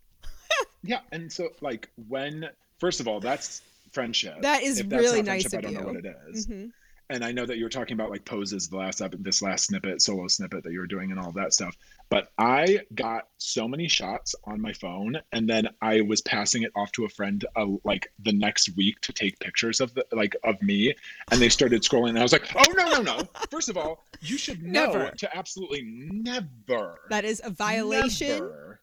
[0.81, 4.41] Yeah, and so like when first of all, that's friendship.
[4.41, 5.85] That is If really nice of I don't know you.
[5.87, 6.45] what it is.
[6.45, 6.67] hmm
[7.11, 9.65] And I know that you were talking about like poses the last ep- this last
[9.65, 11.75] snippet, solo snippet that you were doing and all that stuff.
[12.09, 16.71] But I got so many shots on my phone, and then I was passing it
[16.75, 20.35] off to a friend uh, like the next week to take pictures of the like
[20.43, 20.93] of me,
[21.31, 23.23] and they started scrolling, and I was like, oh no no no!
[23.49, 25.11] First of all, you should know Never.
[25.11, 26.99] to absolutely never.
[27.09, 28.29] That is a violation.
[28.29, 28.81] never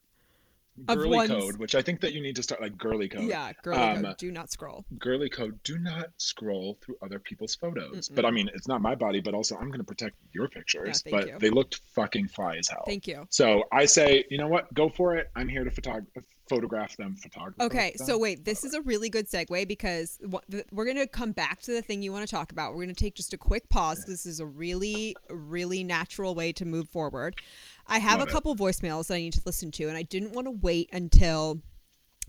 [0.85, 3.25] girly one's- code, which I think that you need to start like girly code.
[3.25, 4.17] Yeah, girly Um, code.
[4.19, 4.85] Do not scroll.
[4.99, 8.15] girly code do not scroll through other people's photos Mm-mm.
[8.15, 11.03] but i mean it's not my body but also i'm going to protect your pictures
[11.03, 11.39] thank but you.
[11.39, 13.27] they looked fucking fly as hell Thank you.
[13.31, 16.07] so i say you know what go for it i'm here to photog-
[16.49, 18.07] photograph them photograph Okay, them.
[18.07, 20.19] so wait, this is a really good segue because
[20.71, 22.71] we're going to come back to the thing you want to talk about.
[22.73, 24.05] We're going to take just a quick pause.
[24.07, 27.37] This is a really, really natural way to move forward.
[27.87, 28.33] I have Love a it.
[28.33, 31.61] couple voicemails that I need to listen to, and I didn't want to wait until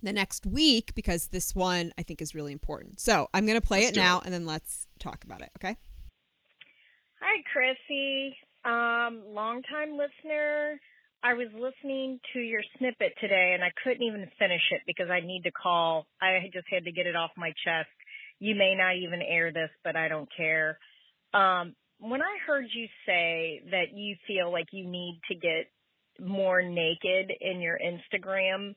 [0.04, 3.00] the next week because this one I think is really important.
[3.00, 4.26] So I'm going to play Let's it now it.
[4.26, 5.50] and then let's talk about it.
[5.58, 5.76] Okay.
[7.20, 8.36] Hi, Chrissy.
[8.64, 10.80] Um, longtime listener.
[11.28, 15.20] I was listening to your snippet today and I couldn't even finish it because I
[15.20, 16.08] need to call.
[16.22, 17.90] I just had to get it off my chest.
[18.40, 20.80] You may not even air this, but I don't care.
[21.34, 25.68] Um, when I heard you say that you feel like you need to get
[26.26, 28.74] more naked in your Instagram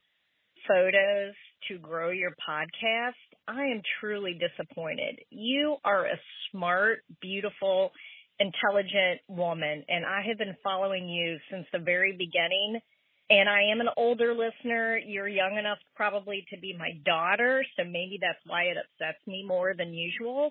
[0.66, 1.34] photos
[1.68, 3.12] to grow your podcast,
[3.46, 5.20] I am truly disappointed.
[5.30, 6.18] You are a
[6.50, 7.92] smart, beautiful,
[8.40, 12.80] intelligent woman, and I have been following you since the very beginning.
[13.28, 14.98] And I am an older listener.
[14.98, 19.44] You're young enough probably to be my daughter, so maybe that's why it upsets me
[19.46, 20.50] more than usual.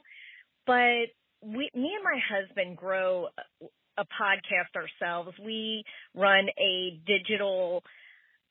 [0.65, 3.27] But we, me and my husband grow
[3.97, 5.37] a podcast ourselves.
[5.43, 5.83] We
[6.15, 7.83] run a digital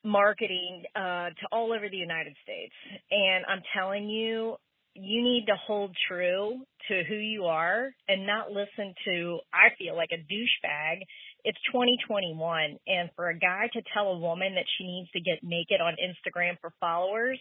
[0.04, 2.74] marketing uh, to all over the United States.
[3.10, 4.56] And I'm telling you,
[4.94, 9.96] you need to hold true to who you are and not listen to, I feel
[9.96, 11.02] like a douchebag.
[11.44, 12.78] It's 2021.
[12.86, 15.94] And for a guy to tell a woman that she needs to get naked on
[15.94, 17.38] Instagram for followers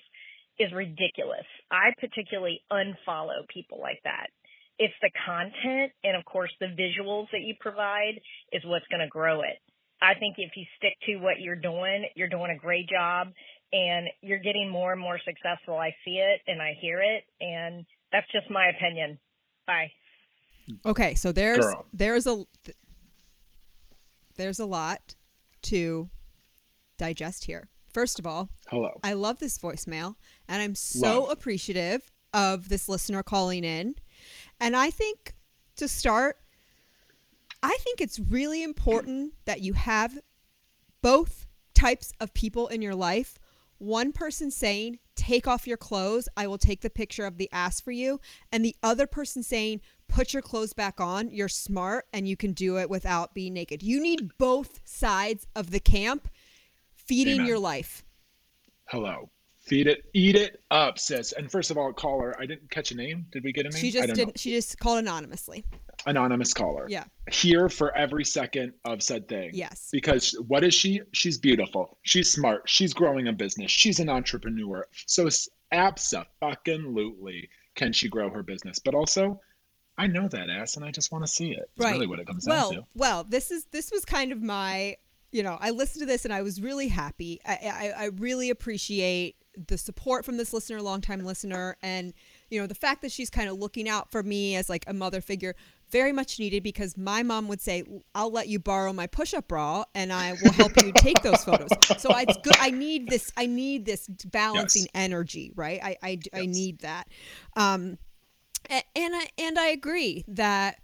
[0.59, 1.45] is ridiculous.
[1.71, 4.27] I particularly unfollow people like that.
[4.79, 8.19] It's the content and of course the visuals that you provide
[8.51, 9.57] is what's going to grow it.
[10.01, 13.29] I think if you stick to what you're doing, you're doing a great job
[13.73, 15.77] and you're getting more and more successful.
[15.77, 19.17] I see it and I hear it and that's just my opinion.
[19.67, 19.91] Bye.
[20.85, 21.85] Okay, so there's Girl.
[21.93, 22.45] there's a
[24.35, 25.15] there's a lot
[25.63, 26.09] to
[26.97, 27.69] digest here.
[27.93, 28.91] First of all, Hello.
[29.03, 30.15] I love this voicemail
[30.47, 31.31] and I'm so Love.
[31.31, 33.95] appreciative of this listener calling in.
[34.59, 35.33] And I think
[35.77, 36.37] to start,
[37.63, 40.19] I think it's really important that you have
[41.01, 43.37] both types of people in your life.
[43.79, 47.81] One person saying, Take off your clothes, I will take the picture of the ass
[47.81, 48.19] for you.
[48.51, 52.53] And the other person saying, Put your clothes back on, you're smart and you can
[52.53, 53.83] do it without being naked.
[53.83, 56.29] You need both sides of the camp
[56.93, 57.47] feeding Amen.
[57.47, 58.03] your life.
[58.85, 59.29] Hello.
[59.59, 61.33] Feed it, eat it up, sis.
[61.33, 63.25] And first of all, caller, I didn't catch a name.
[63.31, 63.81] Did we get a name?
[63.81, 64.39] She just didn't.
[64.39, 65.65] She just called anonymously.
[66.07, 66.87] Anonymous caller.
[66.89, 67.03] Yeah.
[67.29, 69.51] Here for every second of said thing.
[69.53, 69.89] Yes.
[69.91, 71.01] Because what is she?
[71.11, 71.97] She's beautiful.
[72.03, 72.63] She's smart.
[72.65, 73.69] She's growing a business.
[73.69, 74.87] She's an entrepreneur.
[75.05, 75.27] So
[75.71, 78.79] absolutely can she grow her business.
[78.79, 79.39] But also,
[79.97, 81.69] I know that ass, and I just want to see it.
[81.75, 81.93] It's Right.
[81.93, 82.87] really what it comes well, down to.
[82.95, 84.97] well, this is this was kind of my.
[85.33, 87.41] You know, I listened to this and I was really happy.
[87.45, 89.35] I, I, I really appreciate
[89.67, 92.13] the support from this listener, longtime listener, and
[92.49, 94.93] you know the fact that she's kind of looking out for me as like a
[94.93, 95.55] mother figure.
[95.89, 99.85] Very much needed because my mom would say, "I'll let you borrow my push-up bra,
[99.95, 102.55] and I will help you take those photos." So it's good.
[102.59, 103.31] I need this.
[103.37, 104.91] I need this balancing Yes.
[104.93, 105.79] energy, right?
[105.81, 107.07] I I, I need that.
[107.55, 107.97] Um,
[108.69, 110.81] and I and I agree that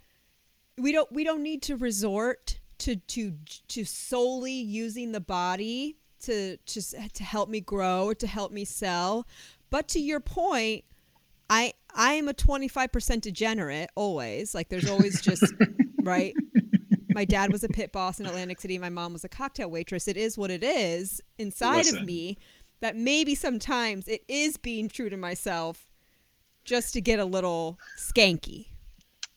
[0.78, 3.38] we don't we don't need to resort to to
[3.68, 8.64] to solely using the body to to to help me grow or to help me
[8.64, 9.26] sell.
[9.70, 10.84] But to your point,
[11.50, 14.54] I I am a 25% degenerate always.
[14.54, 15.44] Like there's always just
[16.02, 16.34] right
[17.14, 18.76] my dad was a pit boss in Atlantic City.
[18.78, 20.08] My mom was a cocktail waitress.
[20.08, 22.36] It is what it is inside of me
[22.80, 25.86] that maybe sometimes it is being true to myself
[26.64, 28.66] just to get a little skanky.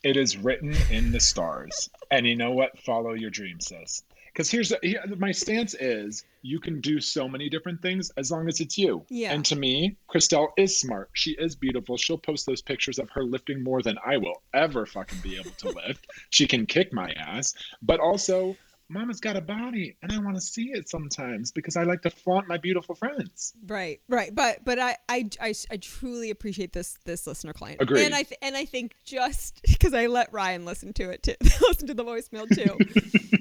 [0.04, 1.90] It is written in the stars.
[2.10, 2.78] and you know what?
[2.80, 4.04] Follow your dreams, sis.
[4.38, 8.48] Because here's here, my stance is you can do so many different things as long
[8.48, 9.04] as it's you.
[9.10, 9.34] Yeah.
[9.34, 11.10] And to me, Christelle is smart.
[11.14, 11.98] She is beautiful.
[11.98, 15.50] She'll post those pictures of her lifting more than I will ever fucking be able
[15.58, 16.06] to lift.
[16.30, 17.56] She can kick my ass.
[17.82, 18.56] But also,
[18.90, 22.10] Mama's got a body, and I want to see it sometimes because I like to
[22.10, 23.54] flaunt my beautiful friends.
[23.66, 28.06] Right, right, but but I I, I, I truly appreciate this this listener client, Agreed.
[28.06, 31.36] and I th- and I think just because I let Ryan listen to it too,
[31.62, 32.78] listen to the voicemail too,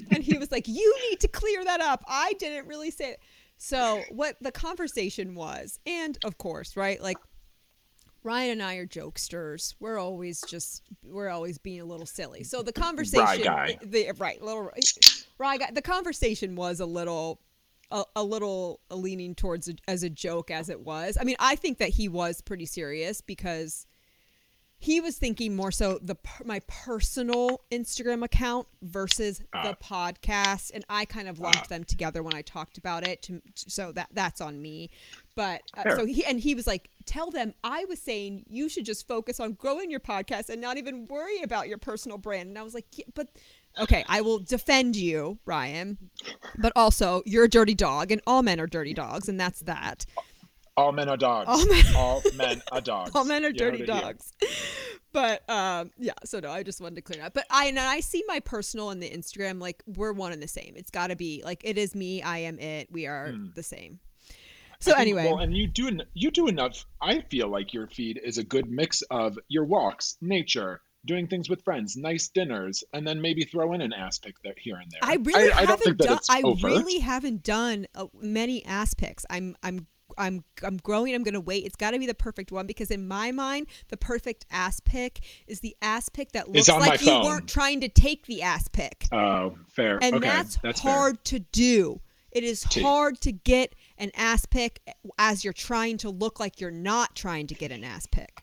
[0.11, 3.21] and he was like, "You need to clear that up." I didn't really say it.
[3.57, 7.17] So what the conversation was, and of course, right, like
[8.23, 9.75] Ryan and I are jokesters.
[9.79, 12.43] We're always just we're always being a little silly.
[12.43, 13.77] So the conversation, guy.
[13.83, 14.71] the, right, little
[15.37, 15.71] Rye guy.
[15.71, 17.39] The conversation was a little,
[17.91, 21.17] a, a little leaning towards a, as a joke as it was.
[21.19, 23.85] I mean, I think that he was pretty serious because
[24.79, 26.15] he was thinking more so the
[26.45, 31.67] my personal Instagram account versus the podcast, and I kind of lumped Ah.
[31.69, 33.21] them together when I talked about it.
[33.23, 34.89] To, so that that's on me.
[35.37, 38.85] But uh, so he and he was like, "Tell them I was saying you should
[38.85, 42.57] just focus on growing your podcast and not even worry about your personal brand." And
[42.57, 43.27] I was like, yeah, "But
[43.79, 45.97] okay, I will defend you, Ryan,
[46.57, 50.05] but also you're a dirty dog, and all men are dirty dogs, and that's that."
[50.75, 51.47] All men are dogs.
[51.49, 53.11] All men- All men are dogs.
[53.15, 53.85] All men are You dirty here.
[53.87, 54.33] dogs.
[55.13, 57.33] But um, yeah, so no, I just wanted to clear that.
[57.33, 60.47] But I and I see my personal and the Instagram like we're one and the
[60.47, 60.73] same.
[60.75, 62.21] It's got to be like it is me.
[62.21, 62.91] I am it.
[62.91, 63.47] We are Hmm.
[63.55, 63.99] the same.
[64.79, 66.85] I So think- anyway, well, and you do you do enough.
[67.01, 71.49] I feel like your feed is a good mix of your walks, nature, doing things
[71.49, 74.99] with friends, nice dinners, and then maybe throw in an ass there here and there.
[75.01, 76.19] I really I, haven't don't think done.
[76.29, 76.63] I overt.
[76.71, 79.25] really haven't done uh, many ass pics.
[79.31, 81.15] I'm I'm I'm I'm growing.
[81.15, 81.65] I'm gonna wait.
[81.65, 85.21] It's got to be the perfect one because in my mind, the perfect ass pic
[85.47, 89.07] is the ass pic that looks like you weren't trying to take the ass pic,
[89.11, 89.97] Oh, fair.
[90.03, 90.91] and okay, that's, that's fair.
[90.93, 91.99] hard to do.
[92.31, 94.81] It is hard to get an ass pic
[95.17, 98.41] as you're trying to look like you're not trying to get an ass pic.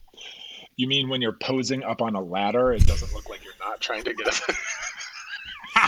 [0.77, 3.81] You mean when you're posing up on a ladder, it doesn't look like you're not
[3.81, 4.31] trying to get a.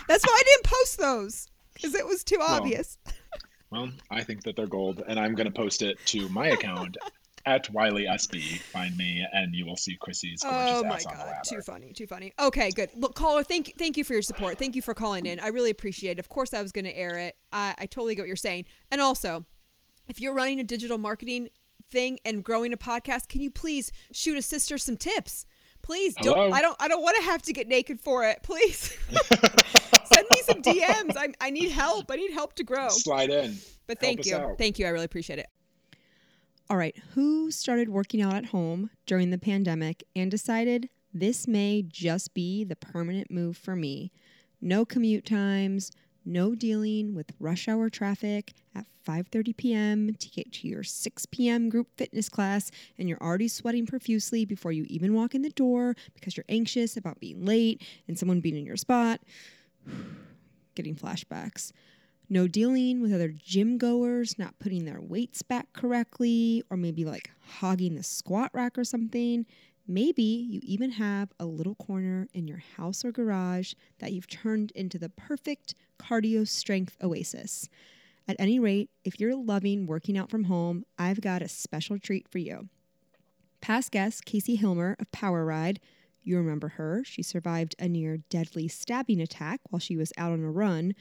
[0.08, 2.98] That's why I didn't post those because it was too obvious.
[3.70, 6.96] well, I think that they're gold, and I'm going to post it to my account
[7.46, 8.58] at Wiley SB.
[8.58, 11.40] Find me, and you will see Chrissy's gorgeous Oh my ass on the god, ladder.
[11.44, 12.32] too funny, too funny.
[12.40, 12.90] Okay, good.
[12.94, 14.58] Look, caller, thank thank you for your support.
[14.58, 15.40] Thank you for calling in.
[15.40, 16.20] I really appreciate it.
[16.20, 17.36] Of course, I was going to air it.
[17.52, 18.66] I, I totally get what you're saying.
[18.90, 19.44] And also,
[20.08, 21.48] if you're running a digital marketing
[21.90, 25.46] thing and growing a podcast, can you please shoot a sister some tips?
[25.82, 26.36] Please don't.
[26.36, 26.50] Hello?
[26.50, 26.76] I don't.
[26.80, 28.42] I don't want to have to get naked for it.
[28.42, 28.96] Please
[30.04, 31.16] send me some DMs.
[31.16, 32.10] I I need help.
[32.10, 32.88] I need help to grow.
[32.88, 33.56] Slide in.
[33.86, 34.86] But thank us you, thank you.
[34.86, 35.46] I really appreciate it.
[36.68, 41.84] All right, who started working out at home during the pandemic and decided this may
[41.86, 44.10] just be the permanent move for me?
[44.60, 45.92] No commute times,
[46.24, 50.14] no dealing with rush hour traffic at 5:30 p.m.
[50.14, 51.68] to get to your 6 p.m.
[51.68, 55.94] group fitness class and you're already sweating profusely before you even walk in the door
[56.14, 59.20] because you're anxious about being late and someone being in your spot.
[60.74, 61.72] Getting flashbacks.
[62.28, 67.30] No dealing with other gym goers not putting their weights back correctly, or maybe like
[67.40, 69.46] hogging the squat rack or something.
[69.86, 74.72] Maybe you even have a little corner in your house or garage that you've turned
[74.72, 77.68] into the perfect cardio strength oasis.
[78.28, 82.28] At any rate, if you're loving working out from home, I've got a special treat
[82.28, 82.68] for you.
[83.60, 85.80] Past guest Casey Hilmer of Power Ride,
[86.24, 87.04] you remember her.
[87.04, 90.94] She survived a near deadly stabbing attack while she was out on a run.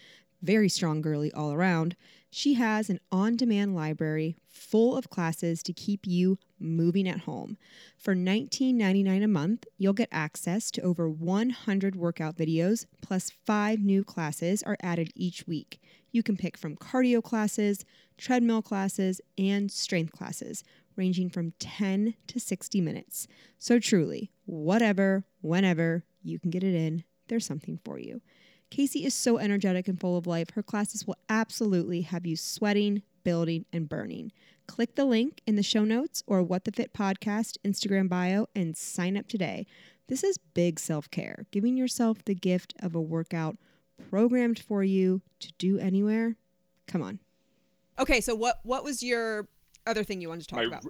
[0.43, 1.95] Very strong girly all around.
[2.29, 7.57] She has an on demand library full of classes to keep you moving at home.
[7.97, 14.03] For $19.99 a month, you'll get access to over 100 workout videos, plus five new
[14.03, 15.81] classes are added each week.
[16.15, 17.83] You can pick from cardio classes,
[18.17, 20.63] treadmill classes, and strength classes,
[20.95, 23.27] ranging from 10 to 60 minutes.
[23.59, 28.21] So, truly, whatever, whenever you can get it in, there's something for you.
[28.71, 33.01] Casey is so energetic and full of life, her classes will absolutely have you sweating,
[33.25, 34.31] building, and burning.
[34.67, 38.77] Click the link in the show notes or What the Fit podcast Instagram bio and
[38.77, 39.67] sign up today.
[40.07, 43.57] This is big self care, giving yourself the gift of a workout
[44.09, 46.35] programmed for you to do anywhere.
[46.87, 47.19] Come on.
[47.99, 49.47] Okay, so what what was your
[49.87, 50.85] other thing you wanted to talk My- about?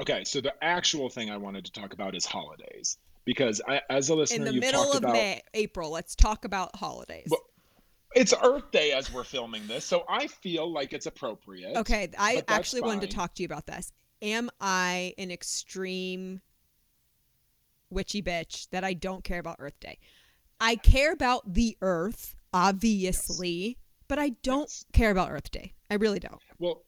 [0.00, 4.08] Okay, so the actual thing I wanted to talk about is holidays because I, as
[4.10, 7.26] a listener, In the you've middle of about, May, April, let's talk about holidays.
[7.28, 7.40] Well,
[8.14, 11.76] It's Earth Day as we're filming this, so I feel like it's appropriate.
[11.76, 13.92] okay, I but that's actually wanted to talk to you about this.
[14.22, 16.40] Am I an extreme
[17.90, 19.98] witchy bitch that I don't care about Earth Day?
[20.60, 23.76] I care about the Earth, obviously,
[24.08, 24.84] but I don't Yes.
[24.92, 25.74] care about Earth Day.
[25.90, 26.40] I really don't.
[26.58, 26.82] Well,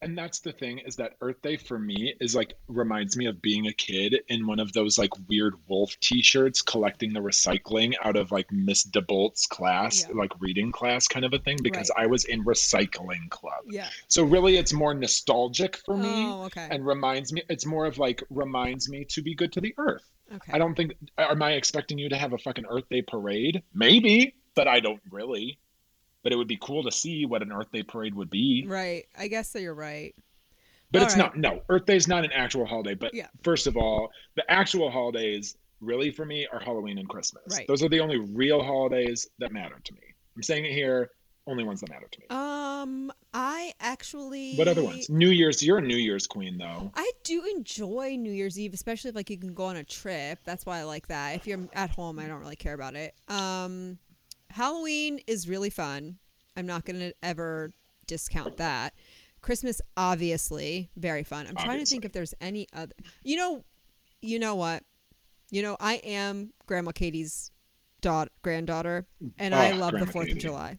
[0.00, 3.40] and that's the thing is that Earth Day for me is like reminds me of
[3.40, 8.16] being a kid in one of those like weird wolf T-shirts collecting the recycling out
[8.16, 10.16] of like Miss DeBolt's class, Yeah.
[10.16, 11.58] like reading class kind of a thing.
[11.62, 12.04] Because Right.
[12.04, 13.88] I was in recycling club, Yeah.
[14.08, 16.66] so really it's more nostalgic for me Oh, okay.
[16.70, 17.42] and reminds me.
[17.48, 20.02] It's more of like reminds me to be good to the earth.
[20.34, 20.52] okay.
[20.52, 20.94] I don't think.
[21.18, 23.62] Am I expecting you to have a fucking Earth Day parade?
[23.74, 25.58] Maybe, but I don't really.
[26.22, 28.64] But it would be cool to see what an Earth Day parade would be.
[28.66, 29.06] Right.
[29.18, 30.14] I guess that you're right.
[30.92, 31.34] But All it's right.
[31.34, 31.36] not.
[31.36, 32.94] No, Earth Day is not an actual holiday.
[32.94, 33.26] But Yeah.
[33.42, 37.42] first of all, the actual holidays really for me are Halloween and Christmas.
[37.50, 37.66] Right.
[37.66, 40.00] Those are the only real holidays that matter to me.
[40.36, 41.10] I'm saying it here.
[41.48, 42.26] Only ones that matter to me.
[42.30, 44.54] Um, I actually.
[44.54, 45.10] what other ones?
[45.10, 45.60] New Year's.
[45.60, 46.92] You're a New Year's queen, though.
[46.94, 50.38] I do enjoy New Year's Eve, especially if like you can go on a trip.
[50.44, 51.34] That's why I like that.
[51.34, 53.14] If you're at home, I don't really care about it.
[53.26, 53.98] Um,
[54.52, 56.18] Halloween is really fun.
[56.56, 57.72] I'm not gonna ever
[58.06, 58.94] discount that.
[59.40, 61.46] Christmas, obviously, very fun.
[61.48, 62.94] I'm trying to think if there's any other.
[63.24, 63.64] You know,
[64.20, 64.84] you know what?
[65.50, 67.50] You know, I am Grandma Katie's
[68.00, 69.06] daughter, granddaughter,
[69.38, 70.78] and I Oh, love the Fourth of July.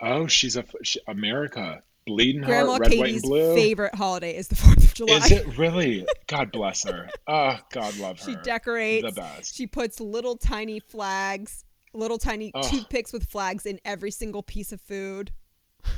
[0.00, 1.82] Oh, she's a she, America.
[2.06, 3.54] bleeding Grandma heart, red, white, and Katie's blue.
[3.54, 5.16] favorite holiday is the Fourth of July.
[5.16, 6.06] Is it really?
[6.26, 7.10] God bless her.
[7.26, 8.24] Oh, God love her.
[8.32, 9.04] She decorates.
[9.06, 9.54] the best.
[9.54, 11.64] She puts little tiny flags,
[11.98, 12.64] little tiny Ugh.
[12.64, 15.32] toothpicks with flags in every single piece of food.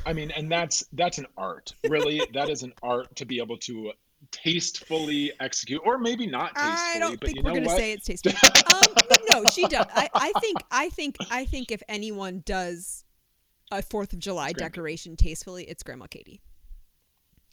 [0.05, 1.73] I mean, and that's that's an art.
[1.87, 3.91] Really, that is an art to be able to
[4.31, 6.95] tastefully execute, or maybe not tastefully.
[6.95, 7.77] I don't but think you we're know gonna what?
[7.77, 8.31] say it's tasteful.
[8.75, 9.85] um, but no, she does.
[9.93, 13.03] I, I think I think I think if anyone does
[13.71, 14.71] a Fourth of July It's Grandma Katie.
[14.71, 16.41] decoration tastefully, it's Grandma Katie.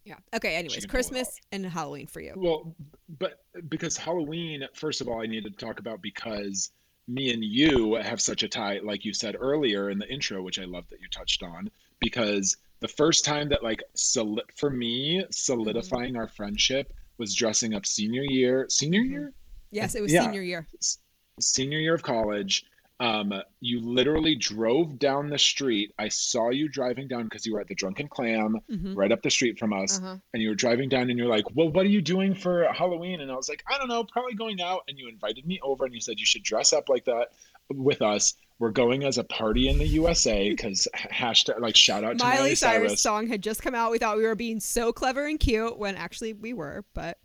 [0.04, 0.14] Yeah.
[0.34, 0.56] Okay.
[0.56, 2.32] Anyways, can pull it Christmas and Halloween for you.
[2.36, 2.74] Well,
[3.18, 6.70] but because Halloween, first of all, I need to talk about because
[7.08, 10.58] me and you have such a tie, like you said earlier in the intro, which
[10.58, 15.24] I love that you touched on, because the first time that like soli- for me
[15.30, 19.10] solidifying our friendship was dressing up senior year, senior Mhm.
[19.10, 19.32] year,
[19.70, 20.22] Yes, it was Yeah.
[20.22, 20.66] senior year.
[20.78, 20.98] S-
[21.40, 22.64] senior year of college.
[23.00, 25.94] Um, you literally drove down the street.
[26.00, 28.96] I saw you driving down because you were at the Drunken Clam, Mhm.
[28.96, 30.16] right up the street from us Uh-huh.
[30.34, 33.20] and you were driving down and you're like, Well, what are you doing for Halloween?
[33.20, 34.82] And I was like, I don't know, probably going out.
[34.88, 37.28] And you invited me over and you said you should dress up like that
[37.70, 38.34] with us.
[38.58, 42.36] We're going as a party in the USA because hashtag like shout out to Miley,
[42.38, 43.02] Miley, Cyrus, Cyrus.
[43.02, 43.92] song had just come out.
[43.92, 47.18] We thought we were being so clever and cute when actually we were, but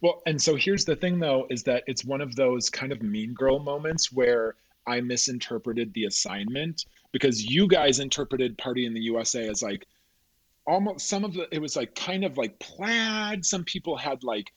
[0.00, 3.00] Well, and so here's the thing though, is that it's one of those kind of
[3.02, 4.56] mean girl moments where
[4.90, 9.86] I misinterpreted the assignment because you guys interpreted party in the USA as like
[10.66, 13.44] almost some of the it was like kind of like plaid.
[13.44, 14.52] Some people had like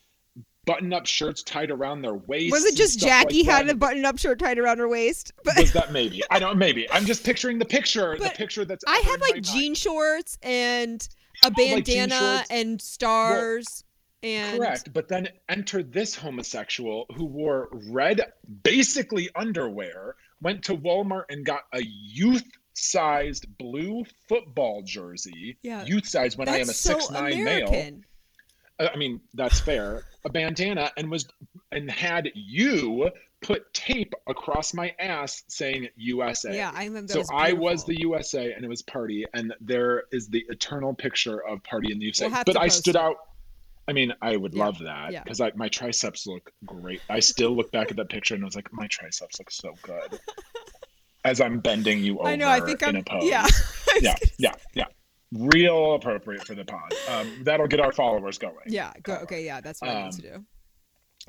[0.65, 2.51] button up shirts tied around their waist.
[2.51, 5.31] was it just stuff like Jackie had a button-up shirt tied around her waist?
[5.43, 6.21] But was that maybe?
[6.31, 6.89] I don't maybe.
[6.91, 9.45] I'm just picturing the picture, the picture that's I had like mind.
[9.45, 11.07] jean shorts and
[11.43, 12.47] a oh, bandana shorts.
[12.49, 13.83] and stars
[14.23, 18.21] and Correct, but then enter this homosexual who wore red,
[18.63, 25.57] basically underwear, went to Walmart and got a youth-sized blue football jersey.
[25.61, 25.85] Yeah.
[25.85, 27.99] Youth size when I am a so six nine male.
[28.79, 30.03] Uh, I mean, that's fair.
[30.25, 31.27] A bandana and was
[31.71, 33.11] and had you
[33.41, 36.55] put tape across my ass saying USA.
[36.55, 37.11] Yeah, I remember.
[37.11, 40.93] So that I was the USA and it was party, and there is the eternal
[40.93, 42.29] picture of party in the USA.
[42.29, 43.01] We'll but I stood it.
[43.01, 43.17] out.
[43.87, 45.23] I mean, I would Yeah, love that yeah.
[45.23, 47.01] because my triceps look great.
[47.09, 49.73] I still look back at that picture and I was like, my triceps look so
[49.81, 50.19] good.
[51.25, 52.47] As I'm bending you over I know.
[52.49, 52.95] I think in I'm.
[52.97, 53.23] a pose.
[53.25, 53.47] Yeah.
[54.01, 54.85] Yeah, yeah, yeah.
[55.31, 56.91] Real appropriate for the pod.
[57.07, 58.55] Um, that'll get our followers going.
[58.65, 58.91] Yeah.
[59.03, 59.45] Go, okay.
[59.45, 59.61] Yeah.
[59.61, 60.45] That's what I need to do.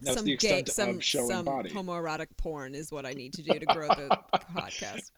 [0.03, 1.71] That's some the gay, some of showing some body.
[1.71, 4.19] homoerotic porn is what I need to do to grow the
[4.57, 5.11] podcast.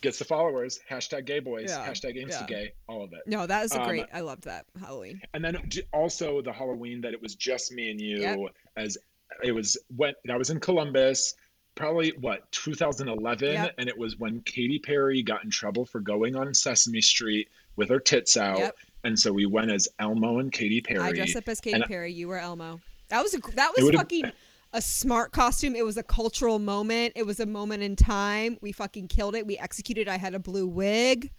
[0.00, 0.80] Gets the followers.
[0.90, 1.66] Hashtag gay boys.
[1.68, 2.24] Yeah, Hashtag yeah.
[2.24, 2.70] Instagay.
[2.88, 3.20] All of it.
[3.26, 4.06] No, that is a Um, great.
[4.12, 5.20] I loved that Halloween.
[5.34, 5.56] and then
[5.92, 8.38] also the Halloween that it was just me and you Yep.
[8.76, 8.98] as
[9.42, 11.34] it was when I was in Columbus,
[11.74, 13.74] probably what 2011, Yep.
[13.78, 17.88] and it was when Katy Perry got in trouble for going on Sesame Street with
[17.88, 18.76] her tits out, Yep.
[19.04, 21.00] and so we went as Elmo and Katy Perry.
[21.00, 22.12] I dressed up as Katy and Perry.
[22.12, 22.80] You were Elmo.
[23.08, 24.32] That was a that was fucking
[24.72, 25.76] a smart costume.
[25.76, 27.12] It was a cultural moment.
[27.16, 28.58] It was a moment in time.
[28.60, 29.46] We fucking killed it.
[29.46, 30.08] We executed.
[30.08, 31.30] I had a blue wig.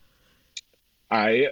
[1.11, 1.49] I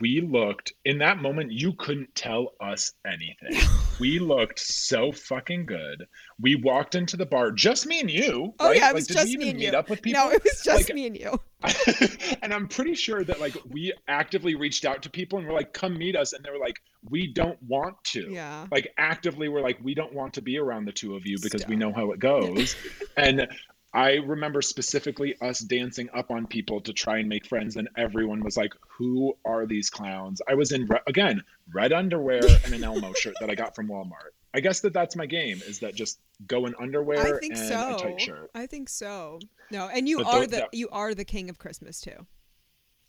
[0.00, 3.60] we looked in that moment you couldn't tell us anything.
[4.00, 6.04] we looked so fucking good.
[6.40, 8.54] We walked into the bar, just me and you.
[8.58, 8.76] Oh right?
[8.76, 9.78] yeah, it Like, was did just me and meet you.
[9.78, 10.22] up with people?
[10.22, 11.40] No, it was just Like, me and you.
[12.42, 15.72] and I'm pretty sure that like we actively reached out to people and we're like,
[15.72, 16.32] come meet us.
[16.32, 16.76] And they were like,
[17.10, 18.28] we don't want to.
[18.30, 18.66] Yeah.
[18.70, 21.66] Like actively, we're like, we don't want to be around the two of you because
[21.66, 22.76] we know how it goes.
[23.16, 23.48] and
[23.94, 28.44] I remember specifically us dancing up on people to try and make friends, and everyone
[28.44, 32.84] was like, "Who are these clowns?" I was in re- again red underwear and an
[32.84, 34.32] Elmo shirt that I got from Walmart.
[34.54, 37.68] I guess that that's my game is that just go in underwear I think and
[37.68, 37.96] so.
[37.96, 38.50] a tight shirt.
[38.54, 39.38] I think so.
[39.70, 42.26] No, and you But are tho- the you are the king of Christmas too.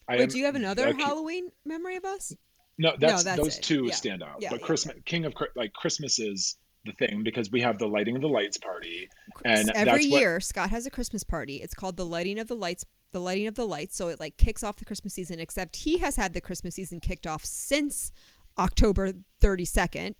[0.07, 2.33] I Wait, am do you have another the Halloween memory of us?
[2.77, 3.63] No, that's, that's those it.
[3.63, 3.93] two Yeah.
[3.93, 4.37] stand out.
[4.39, 6.55] Yeah, but yeah, Christmas, King of like Christmas is
[6.85, 9.09] the thing because we have the lighting of the lights party,
[9.45, 11.57] and Every that's what year, Scott has a Christmas party.
[11.57, 12.85] It's called the lighting of the lights.
[13.11, 13.95] The lighting of the lights.
[13.97, 15.39] So it like kicks off the Christmas season.
[15.39, 18.11] Except he has had the Christmas season kicked off since
[18.57, 20.15] October thirty second,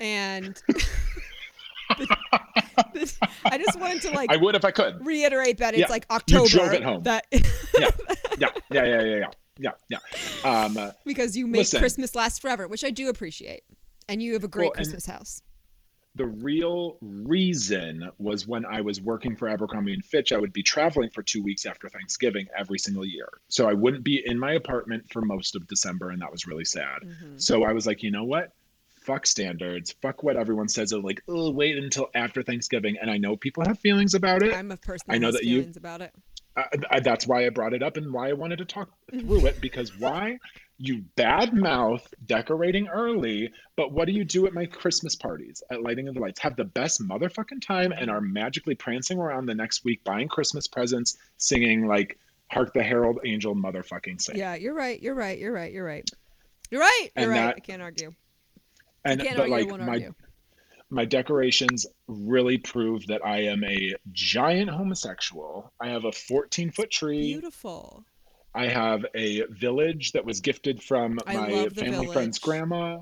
[0.00, 0.60] and
[1.90, 5.04] I just wanted to like I would if I could.
[5.04, 7.02] reiterate that it's Yeah, like you drove it home.
[7.04, 7.90] That Yeah,
[8.38, 9.26] yeah, yeah, yeah, yeah,
[9.58, 9.98] yeah, yeah,
[10.44, 10.64] yeah.
[10.64, 11.80] Um, because you make Listen.
[11.80, 13.62] Christmas last forever, which I do appreciate,
[14.08, 15.42] and you have a great Well, and- Christmas house.
[16.16, 20.62] The real reason was when I was working for Abercrombie and Fitch, I would be
[20.62, 23.28] traveling for two weeks after Thanksgiving every single year.
[23.48, 26.64] So I wouldn't be in my apartment for most of December, and that was really
[26.64, 27.02] sad.
[27.02, 27.40] Mhm.
[27.40, 28.52] So I was like, you know what?
[29.02, 29.92] Fuck standards.
[30.02, 30.92] Fuck what everyone says.
[30.92, 32.96] Of like, oh, wait until after Thanksgiving.
[33.00, 34.54] And I know people have feelings about it.
[34.54, 36.12] I'm a person I know that you- feelings about it.
[36.56, 39.44] I, I, that's why I brought it up and why I wanted to talk through
[39.44, 40.38] it because why?
[40.78, 45.82] You bad mouth decorating early, but what do you do at my Christmas parties at
[45.82, 46.38] Lighting of the Lights?
[46.40, 50.66] Have the best motherfucking time and are magically prancing around the next week buying Christmas
[50.66, 52.18] presents, singing like
[52.50, 54.36] Hark the Herald Angel motherfucking sing.
[54.36, 55.00] Yeah, you're right.
[55.00, 55.38] You're right.
[55.38, 55.72] You're right.
[55.72, 56.08] You're right.
[56.70, 57.10] You're right.
[57.16, 57.36] You're And right.
[57.46, 58.12] that- I can't argue.
[59.04, 59.70] And I can't but argue.
[59.70, 60.14] Like my argue.
[60.90, 65.72] my decorations really prove that I am a giant homosexual.
[65.80, 67.32] I have a 14 foot tree.
[67.32, 68.04] Beautiful.
[68.56, 73.00] I have a village that was gifted from I my family friend's grandma.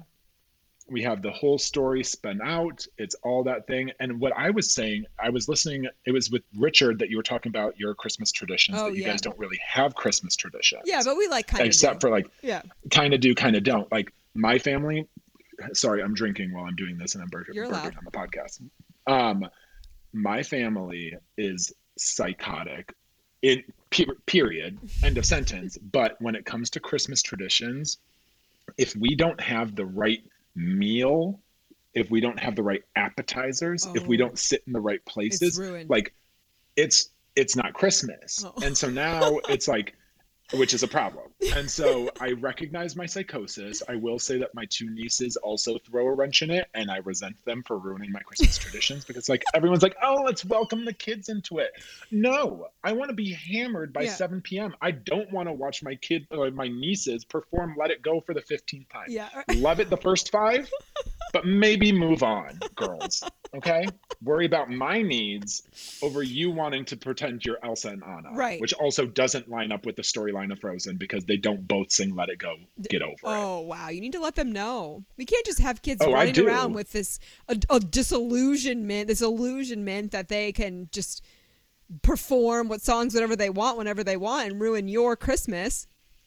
[0.90, 2.84] We have the whole story spun out.
[2.98, 3.92] It's all that thing.
[4.00, 7.22] And what I was saying, I was listening, it was with Richard that you were
[7.22, 9.10] talking about your Christmas traditions, Oh, that you yeah.
[9.10, 10.82] guys don't really have Christmas traditions.
[10.84, 12.62] Yeah, but we like kind of except for like yeah.
[12.90, 13.90] kind of do, kind of don't.
[13.92, 15.06] Like my family,
[15.72, 18.60] sorry, I'm drinking while I'm doing this and I'm burping, burping on the podcast.
[19.06, 19.48] Um,
[20.12, 22.92] my family is psychotic.
[23.44, 23.62] In
[24.26, 25.76] period, end of sentence.
[25.76, 27.98] But when it comes to Christmas traditions,
[28.78, 30.24] if we don't have the right
[30.56, 31.40] meal,
[31.92, 34.20] if we don't have the right appetizers, if we Oh.
[34.20, 35.90] don't sit in the right places, ruined.
[35.90, 36.14] like
[36.76, 38.42] it's it's not Christmas.
[38.46, 38.54] Oh.
[38.64, 39.94] And so now it's like
[40.58, 41.24] which is a problem.
[41.54, 43.82] And so I recognize my psychosis.
[43.88, 46.98] I will say that my two nieces also throw a wrench in it, and I
[46.98, 50.92] resent them for ruining my Christmas traditions because, like, everyone's like, oh, let's welcome the
[50.92, 51.70] kids into it.
[52.10, 54.14] No, I want to be hammered by Yeah.
[54.14, 54.74] 7 p.m.
[54.80, 58.34] I don't want to watch my kid or my nieces perform Let It Go for
[58.34, 59.06] the 15th time.
[59.08, 59.28] Yeah.
[59.56, 60.70] Love it the first five,
[61.32, 63.22] but maybe move on, girls.
[63.54, 63.86] Okay?
[64.22, 65.62] Worry about my needs
[66.02, 68.32] over you wanting to pretend you're Elsa and Anna.
[68.32, 68.60] Right.
[68.60, 72.14] Which also doesn't line up with the storyline of Frozen because they don't both sing
[72.14, 72.56] Let It Go,
[72.88, 73.18] Get Over It.
[73.24, 73.88] Oh wow!
[73.88, 75.04] You need to let them know.
[75.16, 77.18] We can't just have kids Oh, running around with this
[77.48, 81.24] a, a disillusionment, this illusionment that they can just
[82.02, 85.86] perform what songs, whatever they want, whenever they want, and ruin your Christmas.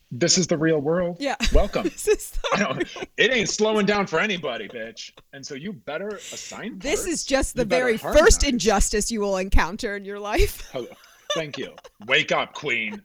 [0.10, 1.18] This is the real world.
[1.20, 1.36] Yeah.
[1.54, 1.84] Welcome.
[1.84, 5.12] This is the I don't, it ain't slowing down for anybody, bitch.
[5.34, 6.80] And so you better assign.
[6.80, 7.12] This parts.
[7.12, 10.70] is just the You very first injustice you will encounter in your life.
[10.72, 10.88] Hello.
[11.34, 11.74] Thank you.
[12.08, 13.02] Wake up, Queen.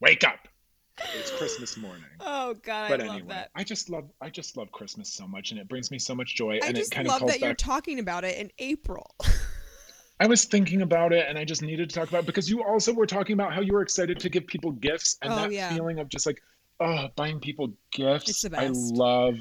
[0.00, 0.46] Wake up.
[0.98, 2.04] It's Christmas morning.
[2.20, 3.50] Oh God, but I love anyway, that.
[3.54, 6.34] I just love I just love Christmas so much, and it brings me so much
[6.34, 6.58] joy.
[6.62, 9.14] I and just it kind love of calls that you're talking about it in April.
[10.20, 12.62] I was thinking about it, and I just needed to talk about it because you
[12.62, 15.52] also were talking about how you were excited to give people gifts, and Oh, that
[15.52, 15.74] yeah.
[15.74, 16.40] feeling of just like,
[16.78, 18.44] oh, buying people gifts.
[18.44, 19.38] I love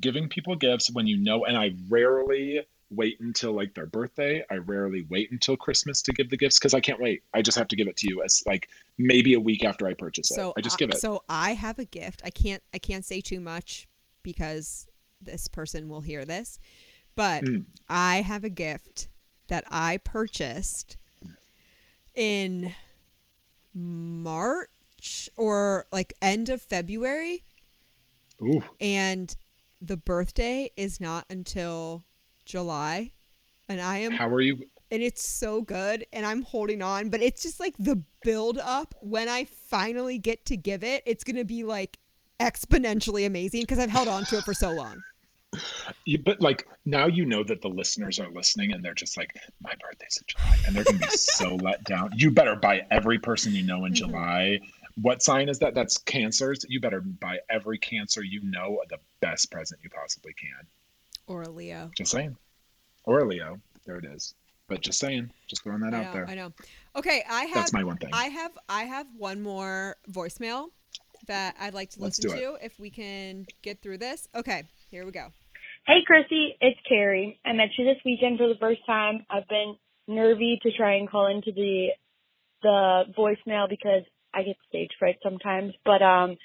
[0.00, 2.60] giving people gifts when you know, and I rarely
[2.94, 4.44] wait until like their birthday.
[4.50, 7.22] I rarely wait until Christmas to give the gifts because I can't wait.
[7.34, 8.68] I just have to give it to you as like
[8.98, 10.34] maybe a week after I purchase it.
[10.34, 10.98] So I just give it.
[10.98, 12.22] So I have a gift.
[12.24, 12.62] I can't.
[12.74, 13.88] I can't say too much
[14.22, 14.86] because
[15.20, 16.58] this person will hear this.
[17.14, 17.64] But Mm.
[17.88, 19.08] I have a gift
[19.48, 20.96] that I purchased
[22.14, 22.74] in
[23.74, 27.44] March or like end of February,
[28.40, 29.34] Ooh, and
[29.80, 32.04] the birthday is not until
[32.44, 33.12] July,
[33.68, 34.64] and I am how are you?
[34.90, 38.94] and it's so good and i'm holding on but it's just like the build up
[39.00, 41.98] when i finally get to give it it's gonna be like
[42.40, 45.02] exponentially amazing because i've held on to it for so long
[46.04, 49.34] You, but like now you know that the listeners are listening and they're just like,
[49.60, 52.10] my birthday's in July, and they're gonna be so let down.
[52.16, 53.96] You better buy every person you know in Mhm.
[53.96, 54.60] July.
[55.00, 55.74] What sign is that?
[55.74, 56.64] That's cancers.
[56.68, 60.66] You better buy every cancer you know the best present you possibly can.
[61.32, 62.36] Or a leo Just saying.
[63.04, 63.58] Or a Leo.
[63.84, 64.34] There it is.
[64.68, 65.32] But just saying.
[65.48, 66.28] Just throwing that I out know, there.
[66.28, 66.52] I know
[66.94, 68.10] okay i have That's my one thing.
[68.12, 70.66] i have i have one more voicemail
[71.26, 75.04] that i'd like to Let's listen to if we can get through this okay here
[75.06, 75.32] we go
[75.84, 77.40] Hey, Chrissy, it's Carrie.
[77.44, 79.26] I met you this weekend for the first time.
[79.28, 79.74] I've been
[80.06, 81.88] nervy to try and call into the
[82.62, 85.74] the voicemail because I get stage fright sometimes.
[85.84, 86.36] But um,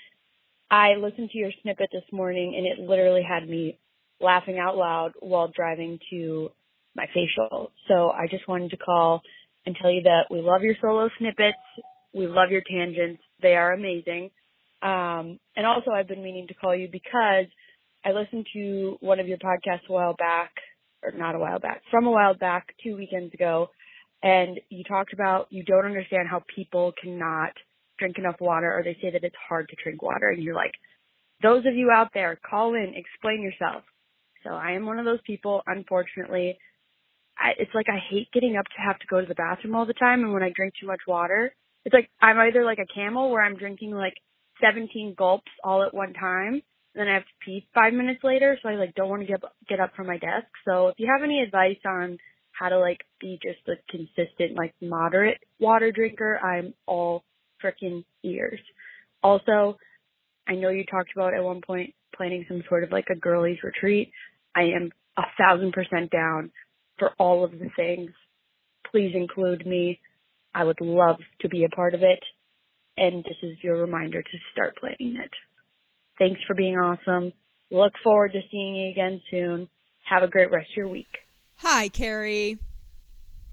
[0.71, 3.77] I listened to your snippet this morning, and it literally had me
[4.19, 6.49] laughing out loud while driving to
[6.95, 7.71] my facial.
[7.87, 9.21] So I just wanted to call
[9.65, 11.57] and tell you that we love your solo snippets.
[12.13, 13.21] We love your tangents.
[13.41, 14.31] They are amazing.
[14.81, 17.45] Um, and also, I've been meaning to call you because
[18.05, 20.51] I listened to one of your podcasts a while back,
[21.03, 23.69] or not a while back, from a while back, two weekends ago,
[24.23, 27.51] and you talked about you don't understand how people cannot
[27.99, 30.73] drink enough water, or they say that it's hard to drink water, and you're like,
[31.41, 33.83] those of you out there, call in, explain yourself.
[34.43, 36.57] So I am one of those people, unfortunately.
[37.37, 39.85] I, it's like I hate getting up to have to go to the bathroom all
[39.85, 41.53] the time, and when I drink too much water,
[41.85, 44.15] it's like I'm either like a camel where I'm drinking like
[44.61, 46.63] 17 gulps all at one time, and
[46.95, 49.41] then I have to pee five minutes later, so I like don't want to get
[49.69, 50.47] get up from my desk.
[50.67, 52.17] So if you have any advice on
[52.51, 57.23] how to like be just a consistent, like moderate water drinker, I'm all
[57.63, 58.59] frickin' ears.
[59.23, 59.77] Also,
[60.47, 63.59] I know you talked about at one point planning some sort of like a girlies
[63.63, 64.11] retreat.
[64.55, 66.51] I am a thousand percent down
[66.97, 68.11] for all of the things.
[68.91, 69.99] Please include me.
[70.53, 72.19] I would love to be a part of it.
[72.97, 75.31] And this is your reminder to start planning it.
[76.17, 77.31] Thanks for being awesome.
[77.69, 79.69] Look forward to seeing you again soon.
[80.09, 81.05] Have a great rest of your week.
[81.57, 82.57] Hi, Carrie.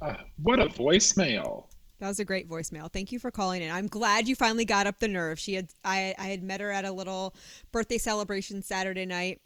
[0.00, 1.66] Uh, what a voicemail.
[2.00, 2.92] That was a great voicemail.
[2.92, 3.70] Thank you for calling in.
[3.70, 5.38] I'm glad you finally got up the nerve.
[5.38, 7.34] She had I I had met her at a little
[7.72, 9.40] birthday celebration Saturday night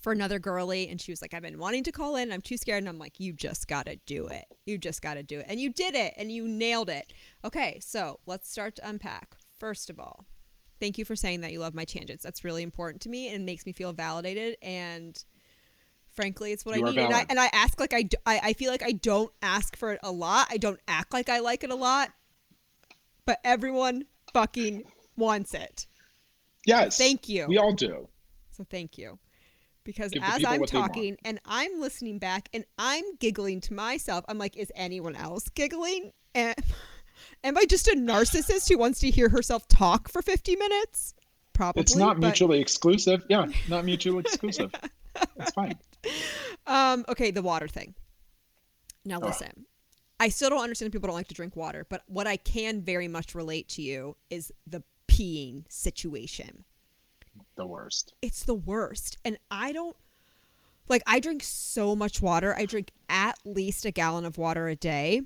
[0.00, 2.32] for another girly and she was like I've been wanting to call in.
[2.32, 4.44] I'm too scared and I'm like you just got to do it.
[4.66, 5.46] You just got to do it.
[5.48, 7.12] And you did it and you nailed it.
[7.44, 9.36] Okay, so let's start to unpack.
[9.58, 10.26] First of all,
[10.80, 12.24] thank you for saying that you love my tangents.
[12.24, 15.22] That's really important to me and makes me feel validated and
[16.20, 18.40] frankly it's what You i need and I, and I ask like I, d- I
[18.44, 21.38] I feel like i don't ask for it a lot i don't act like i
[21.40, 22.10] like it a lot
[23.26, 24.84] but everyone fucking
[25.16, 25.86] wants it
[26.66, 26.98] Yes.
[26.98, 27.46] Thank you.
[27.48, 28.06] We all do.
[28.50, 29.18] so thank you
[29.82, 30.92] because Give as i'm what they want.
[30.92, 35.48] talking and i'm listening back and i'm giggling to myself i'm like is anyone else
[35.54, 36.54] giggling and
[37.44, 41.14] am i just a narcissist who wants to hear herself talk for 50 minutes
[41.54, 43.24] probably It's not but- mutually exclusive.
[43.28, 44.70] Yeah, not mutually exclusive.
[45.38, 45.76] It's fine.
[46.66, 47.94] Um, okay, the water thing.
[49.04, 49.24] Now Ugh.
[49.24, 49.66] listen.
[50.20, 53.08] I still don't understand people don't like to drink water, but what I can very
[53.08, 56.64] much relate to you is the peeing situation.
[57.56, 58.12] The worst.
[58.20, 59.16] It's the worst.
[59.24, 59.96] And I don't
[60.88, 62.54] like I drink so much water.
[62.56, 65.22] I drink at least a gallon of water a day.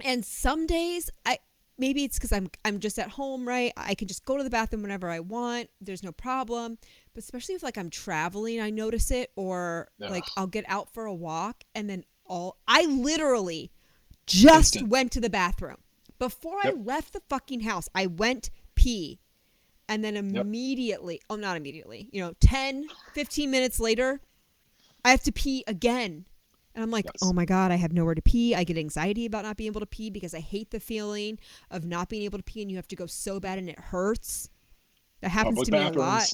[0.00, 1.38] And some days I
[1.78, 3.72] maybe it's cuz I'm I'm just at home, right?
[3.76, 5.70] I can just go to the bathroom whenever I want.
[5.80, 6.78] There's no problem.
[7.12, 11.04] But especially if like I'm traveling, I notice it or like I'll get out for
[11.04, 13.70] a walk and then all I literally
[14.26, 14.88] just Instant.
[14.88, 15.78] went to the bathroom.
[16.18, 19.20] Before I left the fucking house, I went pee.
[19.86, 24.22] And then immediately, oh, not immediately, you know, 10, 15 minutes later,
[25.04, 26.24] I have to pee again.
[26.74, 27.20] And I'm like, Yes.
[27.22, 28.54] oh my God, I have nowhere to pee.
[28.54, 31.38] I get anxiety about not being able to pee because I hate the feeling
[31.70, 33.78] of not being able to pee and you have to go so bad and it
[33.78, 34.48] hurts.
[35.20, 35.96] That happens Public to me bathrooms.
[35.96, 36.32] a lot.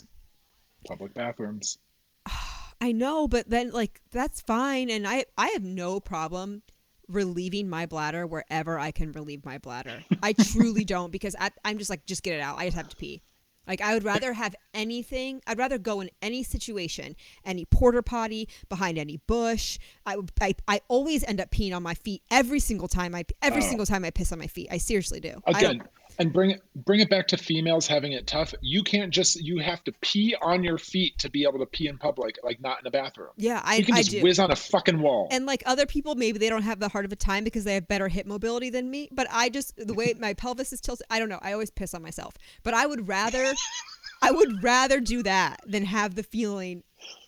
[0.86, 1.78] Public bathrooms.
[2.80, 6.62] I know, but then like that's fine, and I I have no problem
[7.09, 10.03] relieving my bladder wherever I can relieve my bladder.
[10.22, 12.59] I truly don't because I, I'm just like just get it out.
[12.59, 13.22] I just have to pee.
[13.66, 15.42] Like I would rather have anything.
[15.46, 19.78] I'd rather go in any situation, any porta potty, behind any bush.
[20.06, 23.14] I, I I always end up peeing on my feet every single time.
[23.14, 23.66] I every Oh.
[23.68, 24.68] single time I piss on my feet.
[24.70, 25.40] I seriously do.
[25.46, 25.82] Again,
[26.18, 28.52] and bring it bring it back to females having it tough.
[28.61, 31.86] You can't just you have to pee on your feet to be able to pee
[31.88, 33.30] in public, like not in a bathroom.
[33.36, 34.22] yeah, I you can I just do.
[34.22, 35.28] whiz on a fucking wall.
[35.30, 37.74] and like other people maybe they don't have the heart of a time because they
[37.74, 41.06] have better hip mobility than me but i just the way my pelvis is tilted
[41.11, 43.52] i don't know i always piss on myself but i would rather
[44.22, 46.82] i would rather do that than have the feeling